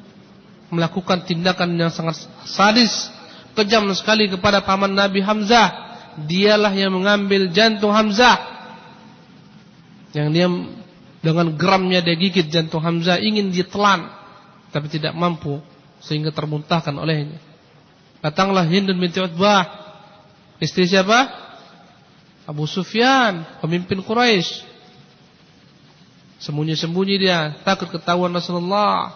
[0.72, 3.12] melakukan tindakan yang sangat sadis,
[3.54, 5.92] kejam sekali kepada paman Nabi Hamzah.
[6.12, 8.40] Dialah yang mengambil jantung Hamzah.
[10.12, 10.48] Yang dia
[11.22, 14.10] dengan geramnya dia gigit jantung Hamzah ingin ditelan
[14.74, 15.62] tapi tidak mampu
[16.02, 17.38] sehingga termuntahkan olehnya.
[18.24, 19.68] Datanglah Hindun binti Utbah.
[20.58, 21.30] Istri siapa?
[22.46, 24.66] Abu Sufyan, pemimpin Quraisy.
[26.42, 29.14] Sembunyi-sembunyi dia, takut ketahuan Rasulullah.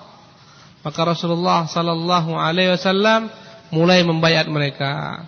[0.85, 3.33] Maka Rasulullah sallallahu alaihi wasallam
[3.73, 5.25] mulai membayar mereka.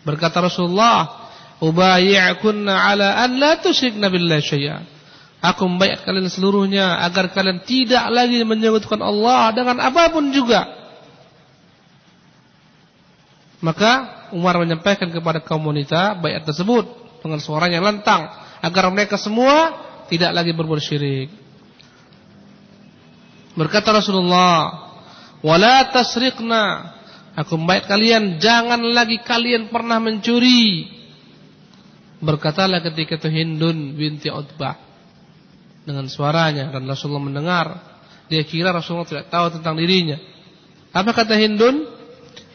[0.00, 1.28] Berkata Rasulullah,
[1.60, 4.78] "Ubayyi'kunna ala an la tusyrikna billahi syai'a."
[5.38, 10.66] Aku membayar kalian seluruhnya agar kalian tidak lagi menyebutkan Allah dengan apa pun juga.
[13.62, 13.92] Maka
[14.34, 16.88] Umar menyampaikan kepada kaum wanita bayat tersebut
[17.22, 18.26] dengan suara yang lantang
[18.64, 19.78] agar mereka semua
[20.10, 21.47] tidak lagi berbuat syirik.
[23.58, 24.86] Berkata Rasulullah,
[25.42, 26.94] "Wala tasriqna."
[27.38, 30.90] Aku membayat kalian jangan lagi kalian pernah mencuri.
[32.18, 34.74] Berkatalah ketika itu Hindun binti Utbah
[35.86, 37.66] dengan suaranya dan Rasulullah mendengar.
[38.26, 40.18] Dia kira Rasulullah tidak tahu tentang dirinya.
[40.90, 41.86] Apa kata Hindun?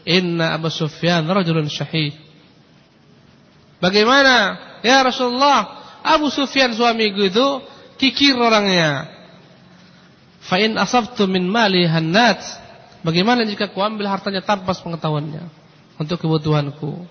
[0.04, 2.12] Inna Abu Sufyan rajulun syahih.
[3.80, 4.60] Bagaimana?
[4.84, 7.46] Ya Rasulullah, Abu Sufyan suamiku itu
[7.96, 9.13] kikir orangnya.
[10.44, 12.40] Fa in asabtu min mali hannat.
[13.00, 15.44] Bagaimana jika ku ambil hartanya tanpa pengetahuannya
[16.00, 17.04] untuk kebutuhanku?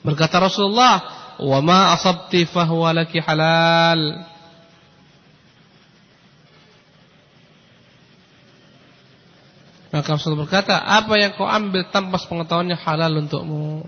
[0.00, 1.04] Berkata Rasulullah,
[1.40, 4.24] "Wa ma asabti fahuwa laki halal."
[9.96, 13.80] Maka Rasul berkata, apa yang kau ambil tanpa pengetahuannya halal untukmu.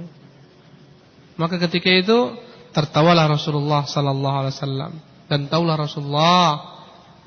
[1.36, 2.32] Maka ketika itu
[2.72, 4.92] tertawalah Rasulullah sallallahu alaihi wasallam
[5.28, 6.76] dan taulah Rasulullah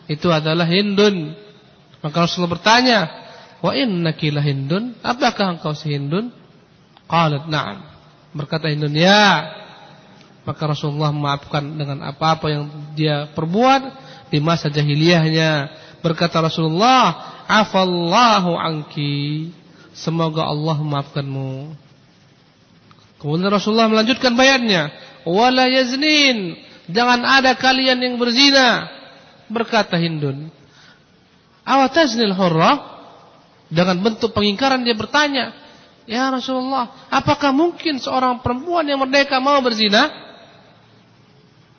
[0.10, 1.38] itu adalah Hindun.
[2.02, 3.00] Maka Rasulullah bertanya,
[3.62, 4.98] "Wa innaki la Hindun?
[5.06, 6.34] Apakah engkau si Hindun?"
[7.06, 7.86] Qalat, "Na'am."
[8.34, 9.46] Berkata Hindun, "Ya."
[10.42, 12.66] Maka Rasulullah memaafkan dengan apa-apa yang
[12.98, 13.82] dia perbuat
[14.34, 15.70] di masa jahiliyahnya.
[16.02, 19.54] Berkata Rasulullah, afallahu anki.
[19.94, 21.78] Semoga Allah memaafkanmu.
[23.22, 24.90] Kemudian Rasulullah melanjutkan bayatnya,
[25.30, 26.58] wala yaznin,
[26.90, 28.88] jangan ada kalian yang berzina.
[29.52, 30.48] Berkata Hindun,
[31.68, 32.90] awataznil hurra?
[33.72, 35.56] Dengan bentuk pengingkaran dia bertanya,
[36.04, 40.12] Ya Rasulullah, apakah mungkin seorang perempuan yang merdeka mau berzina?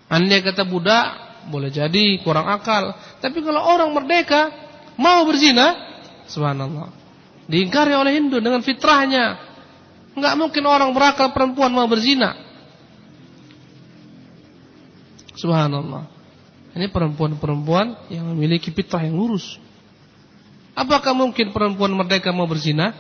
[0.09, 1.07] Andai kata budak,
[1.53, 2.97] boleh jadi kurang akal.
[3.21, 4.49] Tapi kalau orang merdeka,
[4.97, 5.75] mau berzina,
[6.29, 6.93] subhanallah.
[7.51, 9.41] Diingkari oleh Hindu dengan fitrahnya.
[10.17, 12.52] Enggak mungkin orang berakal perempuan mau berzina.
[15.43, 16.07] Subhanallah.
[16.73, 19.59] Ini perempuan-perempuan yang memiliki fitrah yang lurus.
[20.73, 22.95] Apakah mungkin perempuan merdeka mau berzina?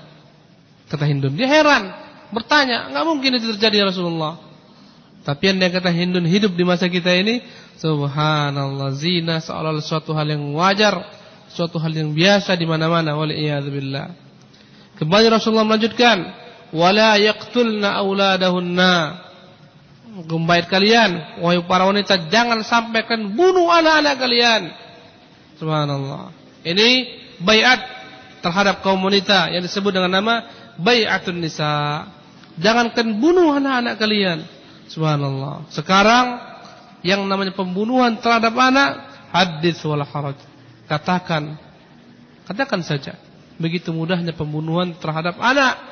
[0.90, 1.32] Kata Hindu.
[1.32, 1.88] Dia heran,
[2.34, 4.36] bertanya, enggak mungkin itu terjadi ya Rasulullah.
[5.22, 7.40] Tapi yang dia kata Hindu hidup di masa kita ini,
[7.78, 14.16] subhanallah, zina seolah-olah suatu hal yang wajar suatu hal yang biasa di mana-mana waliyadzubillah.
[14.96, 16.18] Kembali Rasulullah melanjutkan,
[16.72, 18.94] wala yaqtulna auladahunna.
[20.12, 24.62] Gembait kalian, wahai para wanita, jangan sampai kalian bunuh anak-anak kalian.
[25.56, 26.36] Subhanallah.
[26.68, 26.88] Ini
[27.40, 27.80] bayat
[28.44, 32.04] terhadap kaum wanita yang disebut dengan nama bayatun nisa.
[32.60, 34.44] Jangankan bunuh anak-anak kalian.
[34.92, 35.72] Subhanallah.
[35.72, 36.36] Sekarang
[37.00, 40.04] yang namanya pembunuhan terhadap anak hadis wal.
[40.84, 41.56] Katakan,
[42.44, 43.16] katakan saja.
[43.56, 45.91] Begitu mudahnya pembunuhan terhadap anak.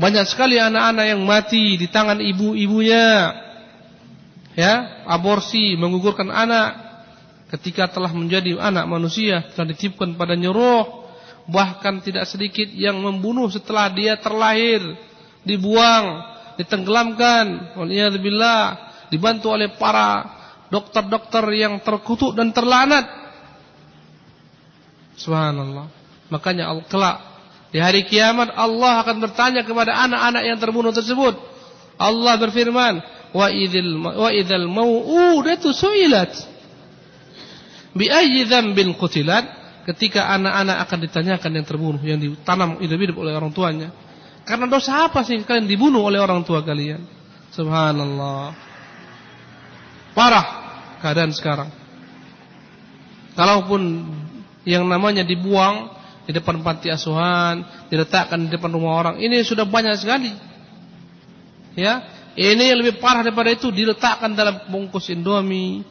[0.00, 3.36] Banyak sekali anak-anak yang mati di tangan ibu-ibunya.
[4.56, 6.88] Ya, aborsi, menggugurkan anak.
[7.52, 11.04] Ketika telah menjadi anak manusia telah ditiupkan pada nyuruh.
[11.44, 14.80] Bahkan tidak sedikit yang membunuh setelah dia terlahir.
[15.44, 16.24] Dibuang
[16.56, 17.76] ditenggelamkan.
[17.76, 18.08] Oleh
[19.12, 20.24] dibantu oleh para
[20.72, 23.04] dokter-dokter yang terkutuk dan terlanat.
[25.20, 25.92] Subhanallah.
[26.32, 27.29] Makanya kelak
[27.70, 31.38] di hari kiamat Allah akan bertanya kepada anak-anak yang terbunuh tersebut.
[31.94, 32.98] Allah berfirman,
[33.30, 36.34] "Wa idzal wa idzal mau'udatu su'ilat
[37.94, 43.50] bi ayyi dzambin qutilat?" Ketika anak-anak akan ditanyakan yang terbunuh, yang ditanam hidup-hidup oleh orang
[43.50, 43.90] tuanya.
[44.44, 47.00] Karena dosa apa sih kalian dibunuh oleh orang tua kalian?
[47.50, 48.54] Subhanallah.
[50.14, 50.46] Parah
[51.00, 51.72] keadaan sekarang.
[53.34, 54.04] Kalaupun
[54.68, 55.99] yang namanya dibuang
[56.30, 60.30] di depan panti asuhan, diletakkan di depan rumah orang, ini sudah banyak sekali.
[61.74, 62.06] Ya,
[62.38, 65.82] ini yang lebih parah daripada itu diletakkan dalam bungkus Indomie,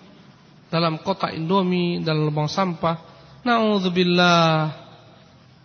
[0.72, 2.96] dalam kotak Indomie, dalam lubang sampah.
[3.44, 4.88] Nauzubillah.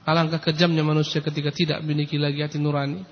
[0.04, 3.06] Alangkah kejamnya manusia ketika tidak memiliki lagi hati nurani.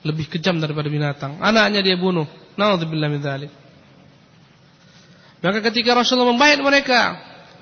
[0.00, 1.36] Lebih kejam daripada binatang.
[1.44, 2.24] Anaknya dia bunuh.
[2.56, 3.20] Nauzubillah min.
[5.36, 7.00] Maka ketika Rasulullah membayar mereka,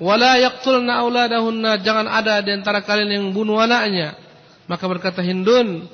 [0.01, 4.17] wala yaqtulna auladahunna, jangan ada di antara kalian yang bunuh anaknya.
[4.65, 5.85] Maka berkata Hindun,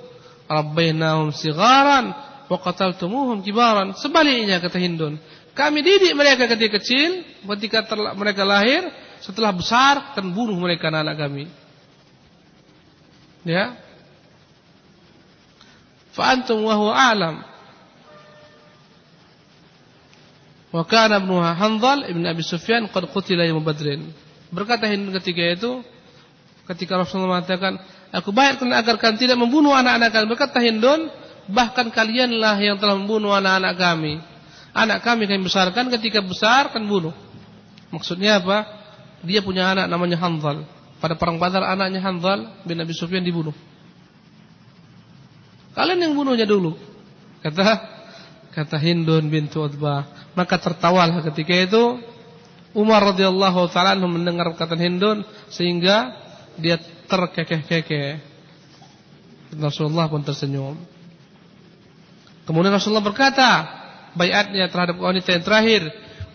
[0.48, 2.16] rabbainahum sigharan
[2.48, 3.94] wa qataltumuhum kibaran.
[4.00, 5.20] Sebaliknya kata Hindun,
[5.52, 7.28] kami didik mereka ketika kecil,
[7.58, 7.84] ketika
[8.16, 8.88] mereka lahir,
[9.20, 11.46] setelah besar akan bunuh mereka anak, -anak kami.
[13.46, 13.76] Ya.
[16.16, 17.36] Fa antum wa huwa a'lam.
[20.72, 21.20] Wa kana
[21.60, 24.08] Hanzal ibn Abi Sufyan qad qutila yawm Badrin.
[24.52, 25.72] Berkata Hind ketika itu
[26.68, 27.76] ketika Rasulullah mengatakan,
[28.16, 31.12] "Aku bayar kalian agar kalian tidak membunuh anak-anak kalian." Berkata Hindun,
[31.52, 34.24] "Bahkan kalianlah yang telah membunuh anak-anak kami.
[34.72, 37.12] Anak kami kami besarkan ketika besar kan bunuh."
[37.92, 38.64] Maksudnya apa?
[39.28, 40.64] Dia punya anak namanya Hanzal.
[41.04, 43.54] Pada perang Badar anaknya Hanzal bin Abi Sufyan dibunuh.
[45.76, 46.80] Kalian yang bunuhnya dulu.
[47.44, 47.64] Kata
[48.56, 50.21] kata Hindun bintu Utbah.
[50.32, 52.00] Maka tertawalah ketika itu
[52.72, 56.16] Umar radhiyallahu taala mendengar kata Hindun sehingga
[56.56, 56.80] dia
[57.12, 58.32] terkekeh-kekeh.
[59.60, 60.80] Rasulullah pun tersenyum.
[62.48, 63.52] Kemudian Rasulullah berkata,
[64.16, 65.82] bayatnya terhadap wanita yang terakhir,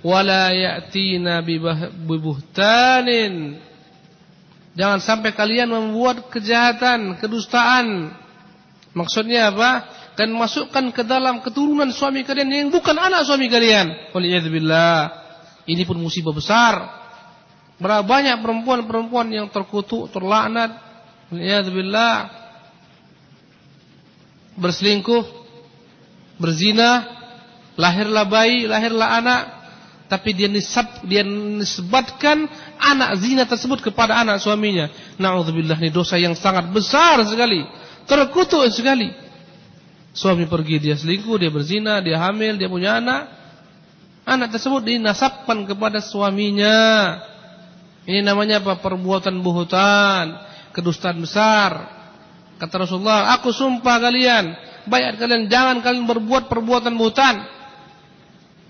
[0.05, 1.41] wala ya'tina
[2.05, 3.57] bibuhtanin
[4.77, 8.13] Jangan sampai kalian membuat kejahatan, kedustaan.
[8.93, 9.89] Maksudnya apa?
[10.17, 14.17] Dan masukkan ke dalam keturunan suami kalian yang bukan anak suami kalian.
[14.17, 14.97] Waliyadzubillah.
[15.69, 16.75] Ini pun musibah besar.
[17.77, 20.73] Berapa banyak perempuan-perempuan yang terkutuk, terlaknat.
[21.29, 22.15] Waliyadzubillah.
[24.57, 25.25] Berselingkuh,
[26.41, 27.05] berzina,
[27.77, 29.43] lahirlah bayi, lahirlah anak,
[30.09, 32.47] tapi dia nisab dia nisbatkan
[32.79, 34.89] anak zina tersebut kepada anak suaminya.
[35.21, 37.67] Nauzubillah ini dosa yang sangat besar sekali.
[38.07, 39.26] Terkutuk sekali.
[40.17, 43.29] Suami pergi dia selingkuh, dia berzina, dia hamil, dia punya anak.
[44.25, 47.21] Anak tersebut dinasabkan kepada suaminya.
[48.09, 48.81] Ini namanya apa?
[48.81, 50.41] Perbuatan buhutan,
[50.73, 51.93] kedustaan besar.
[52.57, 54.57] Kata Rasulullah, aku sumpah kalian,
[54.89, 57.45] bayar kalian jangan kalian berbuat perbuatan buhutan.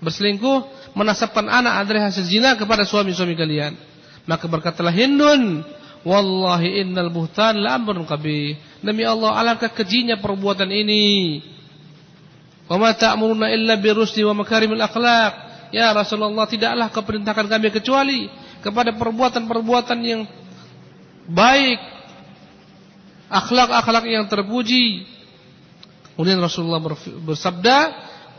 [0.03, 3.73] Berselingkuh, menasabkan anak adalah hasil zina kepada suami-suami kalian.
[4.27, 5.63] Maka berkatalah Hindun,
[6.07, 8.55] Wallahi innal buhtan la amrun qabih.
[8.79, 11.43] Demi Allah, alangkah kejinya perbuatan ini.
[12.71, 15.33] Wa ma ta'muruna illa birusli wa makarimil akhlaq.
[15.75, 18.31] Ya Rasulullah, tidaklah kau perintahkan kami kecuali
[18.63, 20.23] kepada perbuatan-perbuatan yang
[21.27, 21.79] baik,
[23.27, 25.03] akhlak-akhlak yang terpuji.
[26.15, 26.79] Kemudian Rasulullah
[27.27, 27.77] bersabda,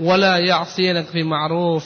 [0.00, 1.84] "Wala ya'siyanaka fi ma'ruf."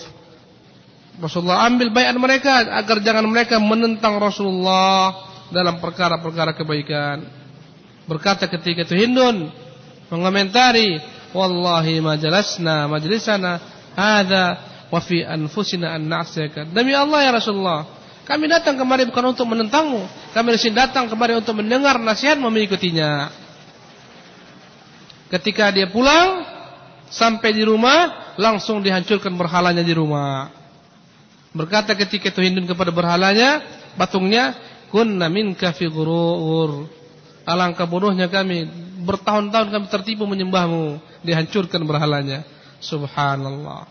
[1.19, 7.23] Rasulullah ambil bayat mereka agar jangan mereka menentang Rasulullah dalam perkara-perkara kebaikan.
[8.09, 9.53] Berkata ketika itu Hindun
[10.11, 10.99] mengomentari,
[11.31, 13.61] "Wallahi majalasna majlisana
[13.95, 14.45] hadza
[14.91, 17.87] wa fi anfusina an na'siyaka." Demi Allah ya Rasulullah,
[18.27, 23.31] kami datang kemari bukan untuk menentangmu, kami di sini datang kemari untuk mendengar nasihat mengikutinya.
[25.31, 26.45] Ketika dia pulang
[27.09, 30.53] sampai di rumah, langsung dihancurkan berhalanya di rumah.
[31.53, 33.61] Berkata ketika itu Hindun kepada berhalanya,
[33.97, 34.57] patungnya,
[34.93, 36.87] kunna minka fi ghurur.
[37.43, 38.69] Alangkah bodohnya kami,
[39.03, 42.47] bertahun-tahun kami tertipu menyembahmu, dihancurkan berhalanya.
[42.79, 43.89] Subhanallah.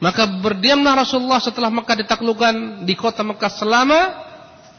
[0.00, 4.00] Maka berdiamlah Rasulullah setelah Mekah ditaklukkan di kota Mekah selama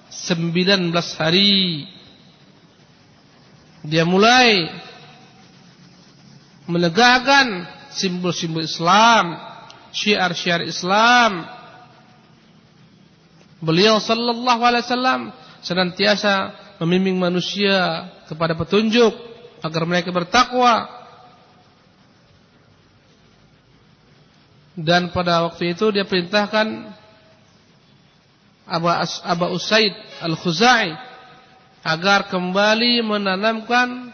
[0.10, 0.90] 19
[1.20, 1.86] hari.
[3.86, 4.70] Dia mulai
[6.66, 9.38] menegakkan simbol-simbol Islam
[9.92, 11.61] syiar-syiar Islam.
[13.62, 15.22] Beliau sallallahu alaihi wasallam
[15.62, 19.14] senantiasa membimbing manusia kepada petunjuk
[19.62, 20.90] agar mereka bertakwa.
[24.74, 26.98] Dan pada waktu itu dia perintahkan
[28.66, 29.94] Aba, Aba Usaid
[30.24, 30.96] Al-Khuzai
[31.86, 34.10] agar kembali menanamkan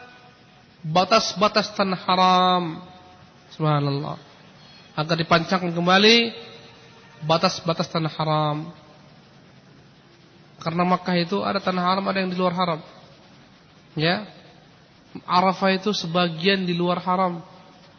[0.82, 2.64] batas-batas tanah haram.
[3.56, 4.18] Subhanallah.
[4.98, 6.36] Agar dipancangkan kembali
[7.24, 8.58] batas-batas tanah haram.
[10.58, 12.80] Karena Makkah itu ada tanah haram, ada yang di luar haram.
[13.93, 14.26] Ya.
[15.26, 17.41] Arafah itu sebagian di luar haram.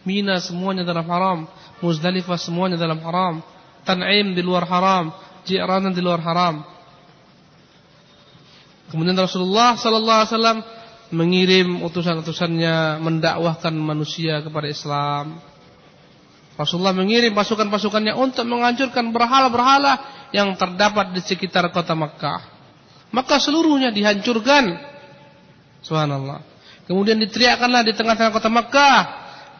[0.03, 1.47] Mina semuanya dalam haram.
[1.83, 3.43] Muzdalifah semuanya dalam haram.
[3.87, 5.15] Tan'im di luar haram.
[5.47, 6.63] Ji'ranan di luar haram.
[8.89, 10.59] Kemudian Rasulullah sallallahu alaihi wasallam
[11.13, 15.41] mengirim utusan-utusannya mendakwahkan manusia kepada Islam.
[16.59, 22.41] Rasulullah mengirim pasukan-pasukannya untuk menghancurkan berhala-berhala yang terdapat di sekitar kota Makkah.
[23.09, 24.77] Maka seluruhnya dihancurkan.
[25.81, 26.45] Subhanallah.
[26.85, 28.99] Kemudian diteriakkanlah di tengah-tengah kota Makkah,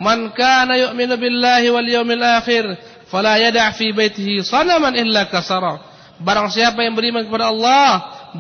[0.01, 2.65] "Man kana yu'minu billahi wal yawmil akhir,
[3.09, 5.81] fala yada' fi baitihi sanaman illa kasara."
[6.19, 7.91] Barang siapa yang beriman kepada Allah,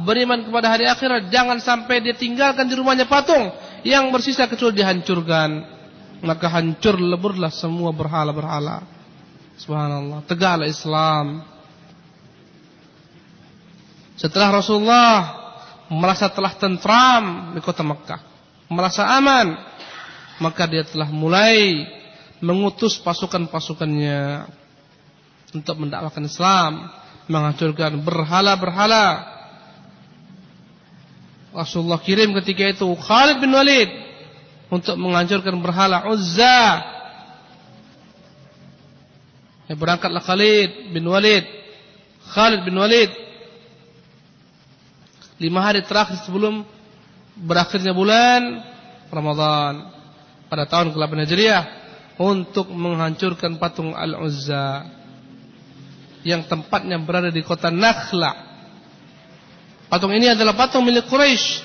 [0.02, 3.54] beriman kepada hari akhirat, jangan sampai dia tinggalkan di rumahnya patung
[3.86, 5.78] yang bersisa kecuali dihancurkan.
[6.18, 8.82] Maka hancur leburlah semua berhala-berhala.
[9.54, 10.26] Subhanallah.
[10.26, 11.46] Tegaklah Islam.
[14.18, 15.14] Setelah Rasulullah
[15.88, 18.20] merasa telah tentram di kota Mekah,
[18.66, 19.54] merasa aman,
[20.42, 21.86] maka dia telah mulai
[22.42, 24.50] mengutus pasukan-pasukannya
[25.54, 26.72] untuk mendakwakan Islam
[27.28, 29.36] menghancurkan berhala-berhala.
[31.52, 33.88] Rasulullah kirim ketika itu Khalid bin Walid
[34.72, 36.60] untuk menghancurkan berhala Uzza.
[39.68, 41.44] Ya, berangkatlah Khalid bin Walid.
[42.32, 43.27] Khalid bin Walid.
[45.38, 46.66] Lima hari terakhir sebelum
[47.38, 48.58] berakhirnya bulan
[49.06, 49.86] Ramadan
[50.50, 51.64] pada tahun ke-8 Hijriah
[52.18, 54.90] untuk menghancurkan patung Al-Uzza
[56.26, 58.50] yang tempatnya berada di kota Nakhla.
[59.86, 61.64] Patung ini adalah patung milik Quraisy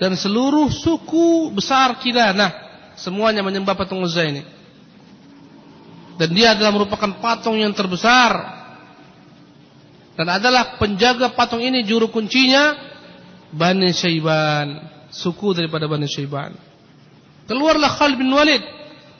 [0.00, 2.50] dan seluruh suku besar Kinanah
[2.96, 4.42] semuanya menyembah patung Uzza ini.
[6.16, 8.57] Dan dia adalah merupakan patung yang terbesar
[10.18, 12.74] dan adalah penjaga patung ini juru kuncinya
[13.54, 14.82] Bani Syaiban,
[15.14, 16.58] suku daripada Bani Syaiban.
[17.46, 18.60] Keluarlah Khalid bin Walid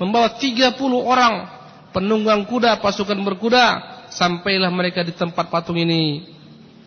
[0.02, 1.46] membawa 30 orang
[1.94, 6.26] penunggang kuda, pasukan berkuda sampailah mereka di tempat patung ini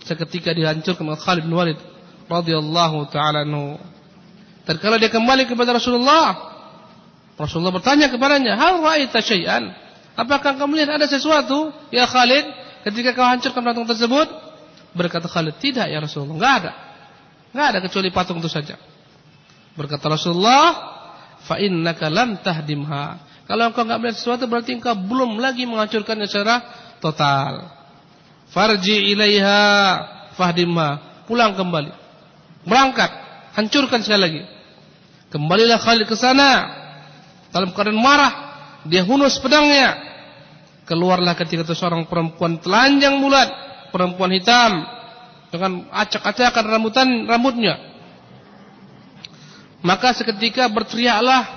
[0.04, 1.80] seketika dihancurkan oleh Khalid bin Walid
[2.28, 3.80] radhiyallahu taala anhu.
[4.68, 6.36] Tatkala dia kembali kepada Rasulullah,
[7.40, 9.72] Rasulullah bertanya kepadanya, "Hal ra'aita syai'an?"
[10.20, 14.28] Apakah kamu lihat ada sesuatu, ya Khalid, ketika kau hancurkan patung tersebut?
[14.92, 16.72] Berkata Khalid, "Tidak ya Rasulullah, enggak ada."
[17.52, 18.76] Enggak ada kecuali patung itu saja.
[19.76, 20.68] Berkata Rasulullah,
[21.44, 26.64] "Fa innaka lam tahdimha." Kalau engkau enggak melihat sesuatu berarti engkau belum lagi menghancurkannya secara
[27.04, 27.68] total.
[28.52, 29.64] Farji ilaiha
[30.36, 31.24] fahdimha.
[31.28, 31.92] Pulang kembali.
[32.68, 33.12] Berangkat.
[33.56, 34.42] Hancurkan sekali lagi.
[35.32, 36.68] Kembalilah Khalid ke sana.
[37.52, 38.34] Dalam keadaan marah.
[38.88, 40.11] Dia hunus pedangnya.
[40.92, 43.48] Keluarlah ketika itu seorang perempuan telanjang bulat.
[43.96, 44.84] Perempuan hitam.
[45.48, 47.80] Dengan acak-acakan rambutan rambutnya.
[49.80, 51.48] Maka seketika berteriaklah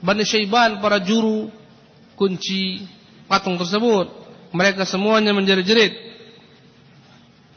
[0.00, 1.52] Bani Syaiban para juru
[2.16, 2.88] kunci
[3.28, 4.16] patung tersebut.
[4.56, 5.92] Mereka semuanya menjerit-jerit.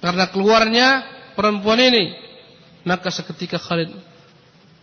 [0.04, 0.88] Karena keluarnya
[1.40, 2.20] perempuan ini.
[2.84, 3.96] Maka seketika Khalid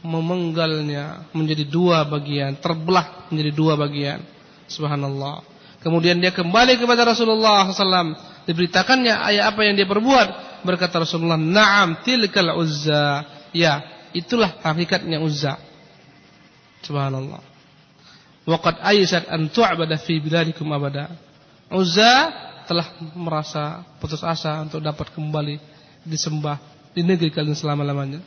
[0.01, 2.57] memenggalnya menjadi dua bagian.
[2.57, 4.38] Terbelah menjadi dua bagian.
[4.69, 5.43] Subhanallah.
[5.81, 8.15] Kemudian dia kembali kepada Rasulullah SAW.
[8.45, 10.61] Diberitakannya ayat apa yang dia perbuat.
[10.65, 13.25] Berkata Rasulullah, Naam tilkal uzza.
[13.53, 15.57] Ya, itulah hakikatnya uzza.
[16.85, 17.41] Subhanallah.
[18.49, 21.13] Waqad aysat an tu'bada fi biladikum abada.
[21.69, 22.33] Uzza
[22.65, 25.61] telah merasa putus asa untuk dapat kembali
[26.05, 26.57] disembah
[26.97, 28.21] di negeri kalian selama-lamanya.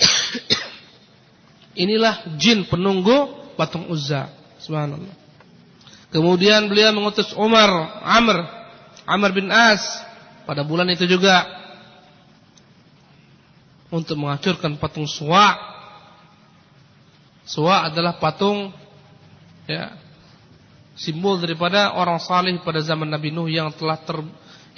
[1.84, 4.41] Inilah jin penunggu patung Uzza.
[4.62, 5.22] Subhanallah.
[6.12, 7.72] Kemudian beliau mengutus Umar,
[8.04, 8.44] Amr,
[9.08, 9.80] Amr bin As.
[10.44, 11.46] Pada bulan itu juga
[13.88, 15.56] untuk menghancurkan patung Suwa.
[17.42, 18.70] Suwa adalah patung
[19.66, 19.98] ya
[20.94, 24.18] simbol daripada orang saleh pada zaman Nabi Nuh yang telah ter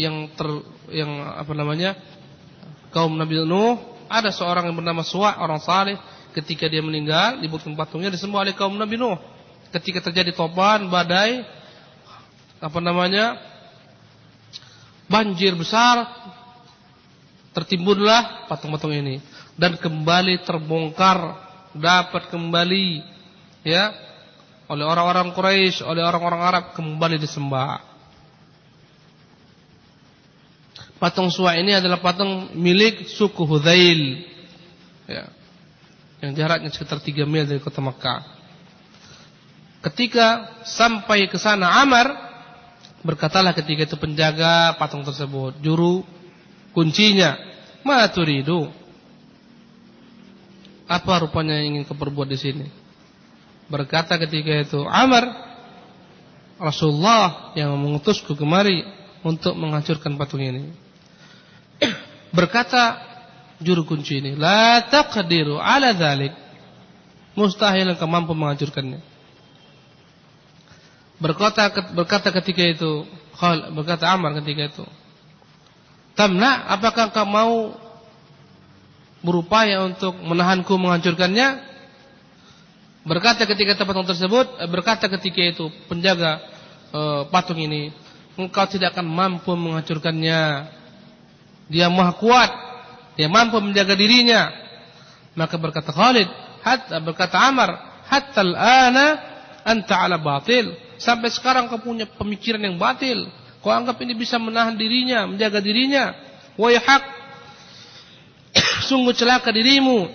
[0.01, 0.49] yang ter
[0.93, 1.99] yang apa namanya
[2.95, 3.93] kaum Nabi Nuh.
[4.07, 5.97] Ada seorang yang bernama Suwa orang saleh
[6.37, 9.34] ketika dia meninggal dibuatkan patungnya disembah oleh kaum Nabi Nuh
[9.75, 11.43] ketika terjadi topan badai
[12.63, 13.37] apa namanya
[15.11, 16.07] banjir besar
[17.51, 19.19] tertimbunlah patung-patung ini
[19.59, 21.39] dan kembali terbongkar
[21.75, 23.03] dapat kembali
[23.67, 24.05] ya
[24.65, 27.85] oleh orang-orang Quraisy, oleh orang-orang Arab kembali disembah.
[30.97, 34.25] Patung Suwa ini adalah patung milik suku Hudzail.
[35.05, 35.29] Ya.
[36.25, 38.25] Yang jaraknya sekitar 3 mil dari kota Makkah.
[39.85, 42.09] Ketika sampai ke sana Amr
[43.05, 46.01] berkatalah ketika itu penjaga patung tersebut, juru
[46.73, 47.37] kuncinya,
[47.85, 48.73] "Ma turidu?"
[50.89, 52.67] Apa rupanya yang ingin kau perbuat di sini?
[53.69, 55.29] Berkata ketika itu Amr
[56.57, 58.85] Rasulullah yang mengutusku kemari
[59.21, 60.73] untuk menghancurkan patung ini.
[62.37, 63.01] Berkata
[63.61, 66.33] juru kunci ini, "La taqdiru ala dzalik."
[67.35, 69.14] Mustahil engkau mampu menghancurkannya.
[71.25, 73.09] Berkata berkata ketika itu,
[73.73, 74.85] berkata Amr ketika itu,
[76.13, 77.73] "Tamna, apakah kau mau
[79.25, 81.73] berupaya untuk menahanku menghancurkannya?"
[83.09, 86.45] Berkata ketika patung tersebut, eh, berkata ketika itu penjaga
[86.89, 87.93] e, patung ini,
[88.37, 90.41] "Engkau tidak akan mampu menghancurkannya.
[91.73, 92.51] Dia maha kuat,
[93.17, 94.53] dia mampu menjaga dirinya."
[95.37, 96.29] Maka berkata Khalid,
[96.65, 97.77] hatta berkata Amr,
[98.09, 99.07] "Hatta al-ana
[99.65, 103.29] anta ala batil." Sampai sekarang kau punya pemikiran yang batil.
[103.61, 106.17] Kau anggap ini bisa menahan dirinya, menjaga dirinya.
[106.57, 107.05] Wayhak.
[108.89, 110.09] Sungguh celaka dirimu.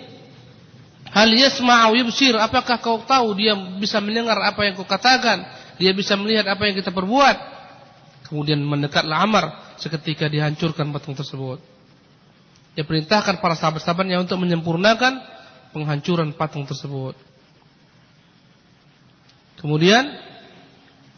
[1.14, 2.34] Hal yasma'u yubsir.
[2.34, 5.46] Apakah kau tahu dia bisa mendengar apa yang kau katakan?
[5.78, 7.36] Dia bisa melihat apa yang kita perbuat?
[8.26, 11.62] Kemudian mendekatlah Amar seketika dihancurkan patung tersebut.
[12.74, 15.18] Dia perintahkan para sahabat-sahabatnya untuk menyempurnakan
[15.74, 17.18] penghancuran patung tersebut.
[19.58, 20.29] Kemudian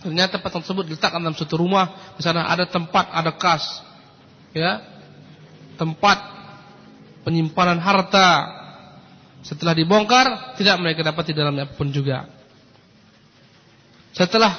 [0.02, 3.62] Ternyata patung tersebut diletakkan dalam satu rumah, di sana ada tempat, ada kas.
[4.50, 4.82] Ya.
[5.78, 6.18] Tempat
[7.22, 8.60] penyimpanan harta.
[9.46, 12.26] Setelah dibongkar, tidak mereka dapat di dalamnya apa pun juga.
[14.10, 14.54] Setelah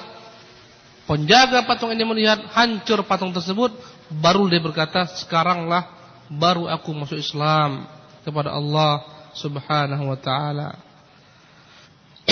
[1.08, 3.76] penjaga patung ini melihat hancur patung tersebut,
[4.12, 5.88] baru dia berkata, "Sekaranglah
[6.32, 7.88] baru aku masuk Islam
[8.24, 9.04] kepada Allah
[9.36, 10.93] Subhanahu wa taala."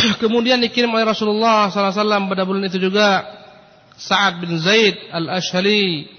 [0.24, 3.26] Kemudian dikirim oleh Rasulullah SAW pada bulan itu juga
[3.97, 6.10] Sa'ad bin Zaid al-Ashali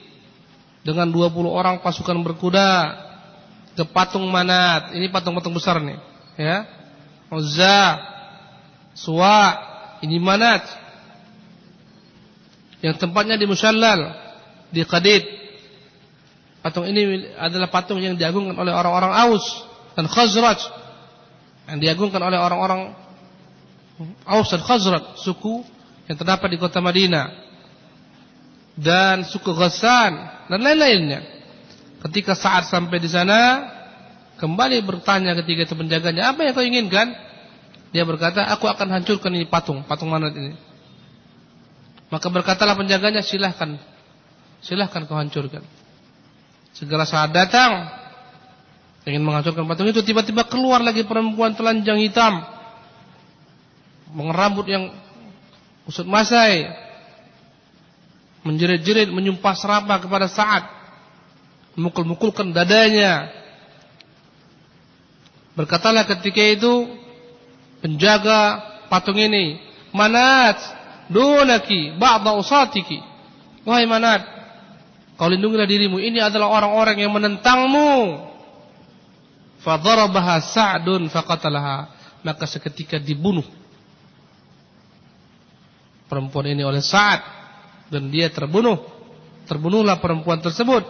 [0.86, 2.94] dengan 20 orang pasukan berkuda
[3.74, 4.94] ke patung Manat.
[4.94, 5.98] Ini patung-patung besar nih,
[6.38, 6.66] ya.
[7.32, 7.98] Uzza,
[8.92, 9.56] Suwa,
[10.04, 10.62] ini Manat.
[12.82, 14.00] Yang tempatnya di Musyallal,
[14.74, 15.22] di Qadid.
[16.62, 19.42] Patung ini adalah patung yang diagungkan oleh orang-orang Aus
[19.98, 20.60] dan Khazraj.
[21.72, 23.01] Yang diagungkan oleh orang-orang
[24.24, 25.60] Aus dan Khazraj, suku
[26.08, 27.28] yang terdapat di kota Madinah.
[28.72, 30.12] Dan suku Ghassan
[30.48, 31.20] dan lain-lainnya.
[32.08, 33.68] Ketika saat sampai di sana,
[34.40, 37.12] kembali bertanya ketika itu penjaganya, "Apa yang kau inginkan?"
[37.92, 40.56] Dia berkata, "Aku akan hancurkan ini patung, patung manat ini."
[42.08, 43.76] Maka berkatalah penjaganya, "Silahkan.
[44.64, 45.60] Silahkan kau hancurkan."
[46.72, 47.92] Segera saat datang
[49.04, 52.51] ingin menghancurkan patung itu, tiba-tiba keluar lagi perempuan telanjang hitam
[54.12, 54.92] mengerambut yang
[55.88, 56.68] usut masai,
[58.46, 60.62] menjerit-jerit, menyumpah serapah kepada saat,
[61.74, 63.30] memukul-mukulkan dadanya.
[65.52, 66.88] Berkatalah ketika itu
[67.84, 69.60] penjaga patung ini,
[69.92, 70.56] Manat,
[71.12, 72.96] dunaki, ba'da usatiki.
[73.68, 74.24] Wahai Manat,
[75.20, 76.00] kau lindungilah dirimu.
[76.00, 78.32] Ini adalah orang-orang yang menentangmu.
[79.60, 82.00] Fadharabaha Sa'dun faqatalaha.
[82.24, 83.44] Maka seketika dibunuh
[86.12, 87.24] perempuan ini oleh Sa'ad
[87.88, 88.76] dan dia terbunuh.
[89.48, 90.84] Terbunuhlah perempuan tersebut.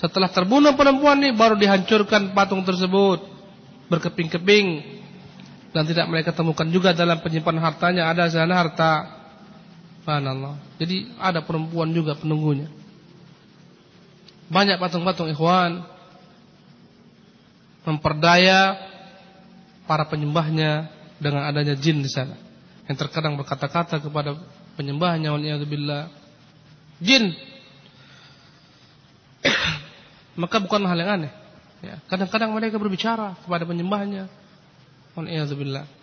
[0.00, 3.28] Setelah terbunuh perempuan ini baru dihancurkan patung tersebut
[3.92, 4.66] berkeping-keping
[5.76, 8.92] dan tidak mereka temukan juga dalam penyimpanan hartanya ada sana harta.
[10.00, 10.56] Subhanallah.
[10.80, 12.72] Jadi ada perempuan juga penunggunya.
[14.48, 15.84] Banyak patung-patung ikhwan
[17.84, 18.80] memperdaya
[19.86, 20.88] para penyembahnya
[21.22, 22.41] dengan adanya jin di sana
[22.90, 24.34] yang terkadang berkata-kata kepada
[24.74, 26.10] penyembahnya waliyadzubillah
[26.98, 27.34] jin.
[30.40, 31.32] Maka bukan hal yang aneh.
[31.82, 34.30] Ya kadang-kadang mereka berbicara kepada penyembahnya
[35.18, 36.02] waliyadzubillah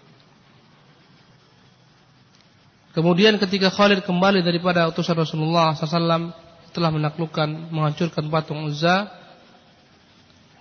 [2.99, 6.35] kemudian ketika Khalid kembali daripada utusan Rasulullah SAW
[6.75, 9.09] telah menaklukkan menghancurkan patung Uzza.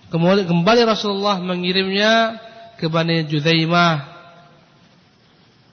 [0.09, 2.41] Kemudian kembali Rasulullah mengirimnya
[2.81, 4.18] ke Bani Judaimah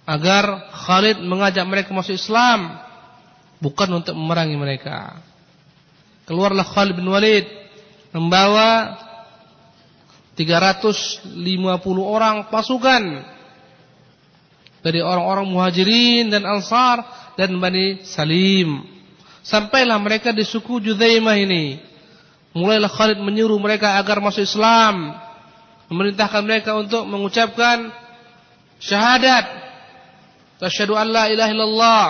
[0.06, 2.78] agar Khalid mengajak mereka masuk Islam
[3.58, 5.18] bukan untuk memerangi mereka.
[6.30, 7.46] Keluarlah Khalid bin Walid
[8.14, 8.96] membawa
[10.38, 11.42] 350
[12.00, 13.02] orang pasukan
[14.84, 17.02] dari orang-orang Muhajirin dan Ansar
[17.34, 18.86] dan Bani Salim.
[19.42, 21.82] Sampailah mereka di suku Judaimah ini.
[22.54, 25.14] Mulailah Khalid menyuruh mereka agar masuk Islam.
[25.86, 27.90] Memerintahkan mereka untuk mengucapkan
[28.82, 29.65] syahadat.
[30.56, 32.04] Tasyhadu an la ilaha illallah.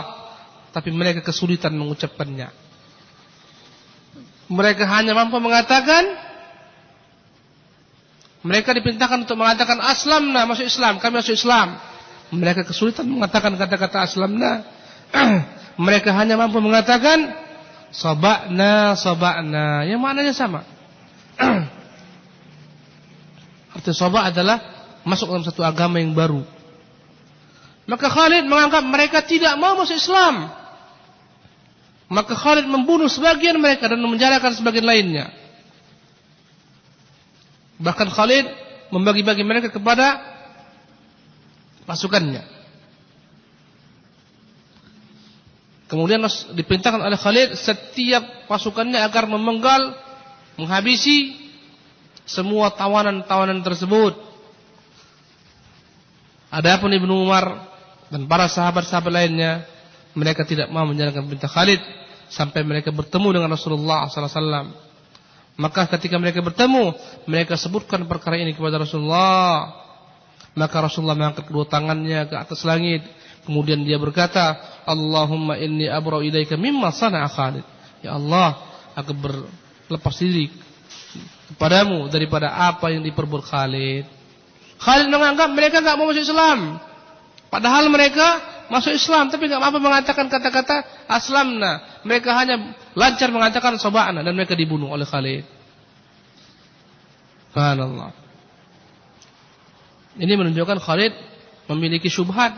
[0.70, 2.52] Tapi mereka kesulitan mengucapkannya.
[4.46, 6.06] Mereka hanya mampu mengatakan
[8.46, 11.82] mereka diperintahkan untuk mengatakan aslamna masuk Islam, kami masuk Islam.
[12.30, 14.62] Mereka kesulitan mengatakan kata-kata aslamna.
[15.86, 17.46] mereka hanya mampu mengatakan
[17.96, 19.86] Sobakna, sobakna.
[19.88, 20.60] Yang maknanya sama.
[23.76, 24.58] Arti sobak adalah
[25.04, 26.42] masuk dalam satu agama yang baru.
[27.86, 30.50] Maka Khalid menganggap mereka tidak mau masuk Islam.
[32.10, 35.30] Maka Khalid membunuh sebagian mereka dan menjarakan sebagian lainnya.
[37.78, 38.46] Bahkan Khalid
[38.90, 40.18] membagi-bagi mereka kepada
[41.86, 42.42] pasukannya.
[45.86, 46.18] Kemudian
[46.58, 49.94] diperintahkan oleh Khalid setiap pasukannya agar memenggal,
[50.58, 51.38] menghabisi
[52.26, 54.18] semua tawanan-tawanan tersebut.
[56.50, 57.75] Adapun Ibnu Umar
[58.12, 59.66] dan para sahabat-sahabat lainnya,
[60.16, 61.80] mereka tidak mau menjalankan perintah Khalid
[62.30, 64.72] sampai mereka bertemu dengan Rasulullah SAW.
[65.56, 66.92] Maka ketika mereka bertemu,
[67.24, 69.72] mereka sebutkan perkara ini kepada Rasulullah.
[70.56, 73.04] Maka Rasulullah mengangkat kedua tangannya ke atas langit
[73.46, 77.62] Kemudian dia berkata, Allahumma inni abra'u ilaika mimma sana'a Khalid.
[78.02, 78.58] Ya Allah,
[78.98, 80.50] aku berlepas diri
[81.54, 84.04] kepadamu daripada apa yang diperbuat Khalid.
[84.82, 86.82] Khalid menganggap mereka enggak mau masuk Islam.
[87.46, 92.02] Padahal mereka masuk Islam tapi enggak mampu mengatakan kata-kata aslamna.
[92.02, 95.46] Mereka hanya lancar mengatakan soba'na dan mereka dibunuh oleh Khalid.
[97.50, 98.10] Subhanallah.
[100.16, 101.12] Ini menunjukkan Khalid
[101.70, 102.56] memiliki syubhat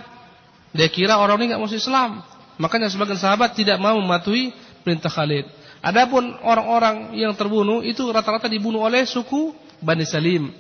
[0.73, 2.21] dia kira orang ini nggak masuk Islam.
[2.59, 5.47] Makanya sebagian sahabat tidak mau mematuhi perintah Khalid.
[5.79, 10.51] Adapun orang-orang yang terbunuh itu rata-rata dibunuh oleh suku Bani Salim.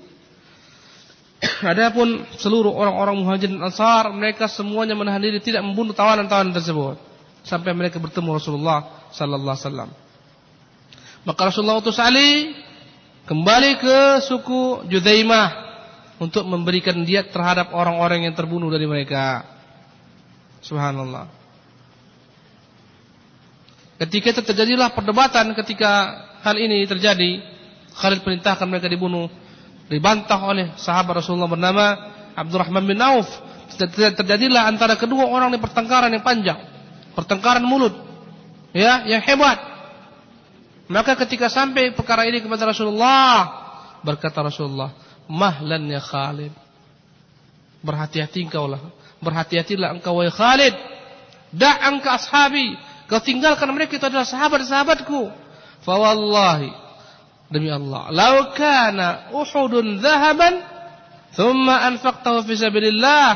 [1.72, 6.98] Adapun seluruh orang-orang Muhajirin Ansar mereka semuanya menahan diri tidak membunuh tawanan-tawanan tersebut
[7.46, 9.90] sampai mereka bertemu Rasulullah sallallahu alaihi wasallam.
[11.22, 12.56] Maka Rasulullah utus Ali
[13.28, 15.68] kembali ke suku Judaimah
[16.18, 19.46] untuk memberikan diat terhadap orang-orang yang terbunuh dari mereka.
[20.58, 21.30] Subhanallah.
[23.98, 25.90] Ketika terjadilah perdebatan ketika
[26.42, 27.42] hal ini terjadi,
[27.98, 29.26] Khalid perintahkan mereka dibunuh,
[29.88, 31.84] dibantah oleh sahabat Rasulullah bernama
[32.36, 33.28] Abdurrahman bin Auf.
[33.76, 36.56] Terjadilah antara kedua orang ini pertengkaran yang panjang,
[37.12, 37.92] pertengkaran mulut,
[38.72, 39.60] ya, yang hebat.
[40.88, 43.44] Maka ketika sampai perkara ini kepada Rasulullah,
[44.00, 44.96] berkata Rasulullah,
[45.28, 46.52] "Mahlan ya Khalid."
[47.78, 48.82] Berhati-hati engkau lah
[49.22, 50.74] Berhati-hatilah engkau wahai Khalid.
[51.54, 52.74] Da'anka ashabi.
[53.06, 55.30] Kau tinggalkan mereka itu adalah sahabat-sahabatku.
[55.82, 56.87] Fa wallahi
[57.48, 60.60] demi Allah, "Lau kana Uhudun dhahaban
[61.32, 63.26] thumma anfaqtahu fi sabilillah,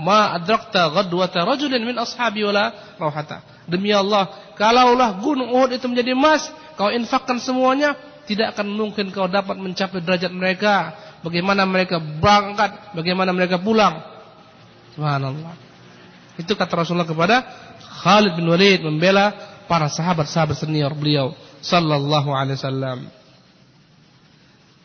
[0.00, 6.12] ma adrakta ghadwata rajulin min ashabi wala rauhata." Demi Allah, kalaulah gunung Uhud itu menjadi
[6.12, 7.94] emas, kau infakkan semuanya,
[8.26, 10.94] tidak akan mungkin kau dapat mencapai derajat mereka.
[11.22, 14.02] Bagaimana mereka berangkat, bagaimana mereka pulang.
[14.98, 15.54] Subhanallah.
[16.34, 17.46] Itu kata Rasulullah kepada
[18.02, 19.30] Khalid bin Walid membela
[19.70, 23.21] para sahabat-sahabat senior beliau sallallahu alaihi wasallam.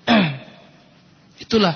[1.43, 1.75] Itulah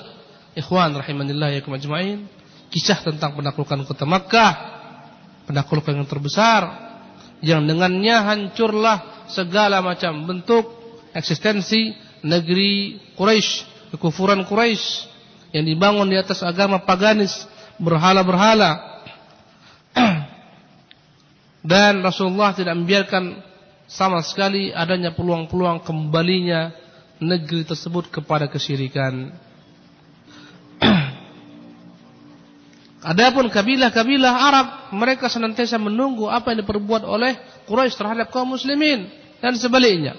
[0.55, 2.25] ikhwan rahimanillah ya ajmain
[2.71, 4.53] kisah tentang penaklukan kota Makkah,
[5.45, 6.91] penaklukan yang terbesar
[7.41, 10.63] yang dengannya hancurlah segala macam bentuk
[11.11, 13.51] eksistensi negeri Quraisy,
[13.97, 15.09] kekufuran Quraisy
[15.51, 17.33] yang dibangun di atas agama paganis
[17.81, 19.03] berhala-berhala.
[21.71, 23.41] Dan Rasulullah tidak membiarkan
[23.89, 26.71] sama sekali adanya peluang-peluang kembalinya
[27.21, 29.29] negeri tersebut kepada kesyirikan.
[33.13, 34.67] Adapun kabilah-kabilah Arab,
[34.97, 37.37] mereka senantiasa menunggu apa yang diperbuat oleh
[37.69, 39.05] Quraisy terhadap kaum muslimin
[39.37, 40.17] dan sebaliknya.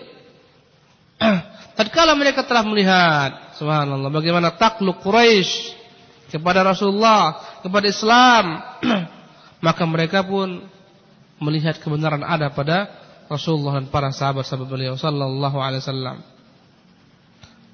[1.78, 5.74] Tatkala mereka telah melihat, subhanallah, bagaimana takluk Quraisy
[6.30, 8.44] kepada Rasulullah, kepada Islam,
[9.66, 10.62] maka mereka pun
[11.42, 12.86] melihat kebenaran ada pada
[13.26, 16.31] Rasulullah dan para sahabat-sahabat beliau sallallahu alaihi wasallam.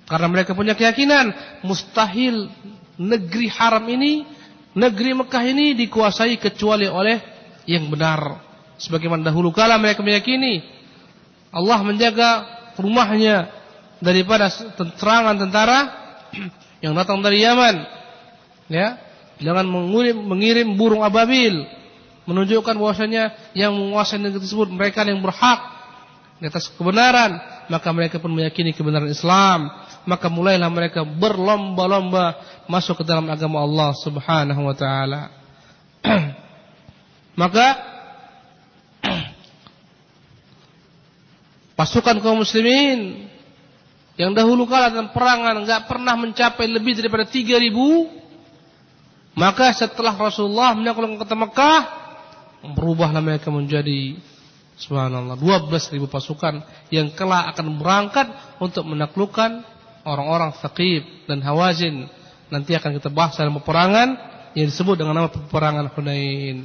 [0.08, 1.36] Karena mereka punya keyakinan
[1.68, 2.48] mustahil
[2.96, 4.24] negeri haram ini,
[4.72, 7.20] negeri Mekah ini dikuasai kecuali oleh
[7.68, 8.40] yang benar.
[8.80, 10.64] Sebagaimana dahulu kala mereka meyakini
[11.52, 12.46] Allah menjaga
[12.80, 13.52] rumahnya
[14.00, 14.48] daripada
[14.96, 15.78] serangan tentara
[16.84, 17.98] yang datang dari Yaman
[18.68, 19.00] Ya,
[19.40, 21.64] jangan mengirim, mengirim burung ababil
[22.28, 25.60] menunjukkan bahwasanya yang menguasai negeri tersebut mereka yang berhak
[26.36, 27.40] di atas kebenaran
[27.72, 29.87] maka mereka pun meyakini kebenaran Islam.
[30.06, 32.38] Maka mulailah mereka berlomba-lomba
[32.70, 35.20] masuk ke dalam agama Allah Subhanahu wa taala.
[37.42, 37.66] maka
[41.78, 43.30] pasukan kaum muslimin
[44.18, 47.70] yang dahulu kala dalam perangan enggak pernah mencapai lebih daripada 3000
[49.38, 51.80] maka setelah Rasulullah menyelamatkan kota Mekah
[52.74, 54.18] berubahlah mereka menjadi
[54.74, 58.26] subhanallah 12.000 pasukan yang kelak akan berangkat
[58.58, 59.62] untuk menaklukkan
[60.08, 62.08] orang-orang Thaqib dan Hawazin.
[62.48, 64.08] Nanti akan kita bahas dalam peperangan
[64.56, 66.64] yang disebut dengan nama peperangan Hunain.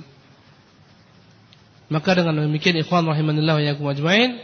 [1.92, 4.40] Maka dengan demikian ikhwan rahimanillah wa ajmain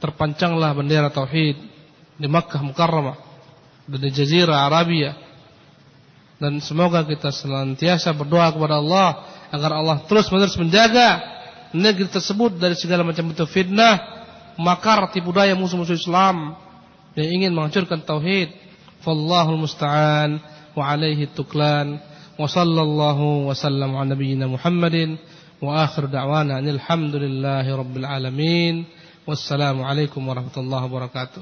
[0.00, 1.60] terpancanglah bendera tauhid
[2.16, 3.20] di Makkah Mukarramah
[3.84, 5.12] dan di Jazirah Arabia
[6.40, 11.20] dan semoga kita senantiasa berdoa kepada Allah agar Allah terus-menerus menjaga
[11.76, 14.24] negeri tersebut dari segala macam bentuk fitnah,
[14.56, 16.56] makar tipu daya musuh-musuh Islam
[17.20, 18.50] yang ingin menghancurkan tauhid.
[19.04, 20.40] Wallahul musta'an
[20.72, 22.00] wa alaihi tuklan.
[22.34, 25.20] Wa sallallahu wa sallam ala nabiyyina Muhammadin
[25.60, 28.88] wa akhir da'wana alhamdulillahi rabbil alamin.
[29.28, 31.38] Wassalamu alaikum warahmatullahi wabarakatuh.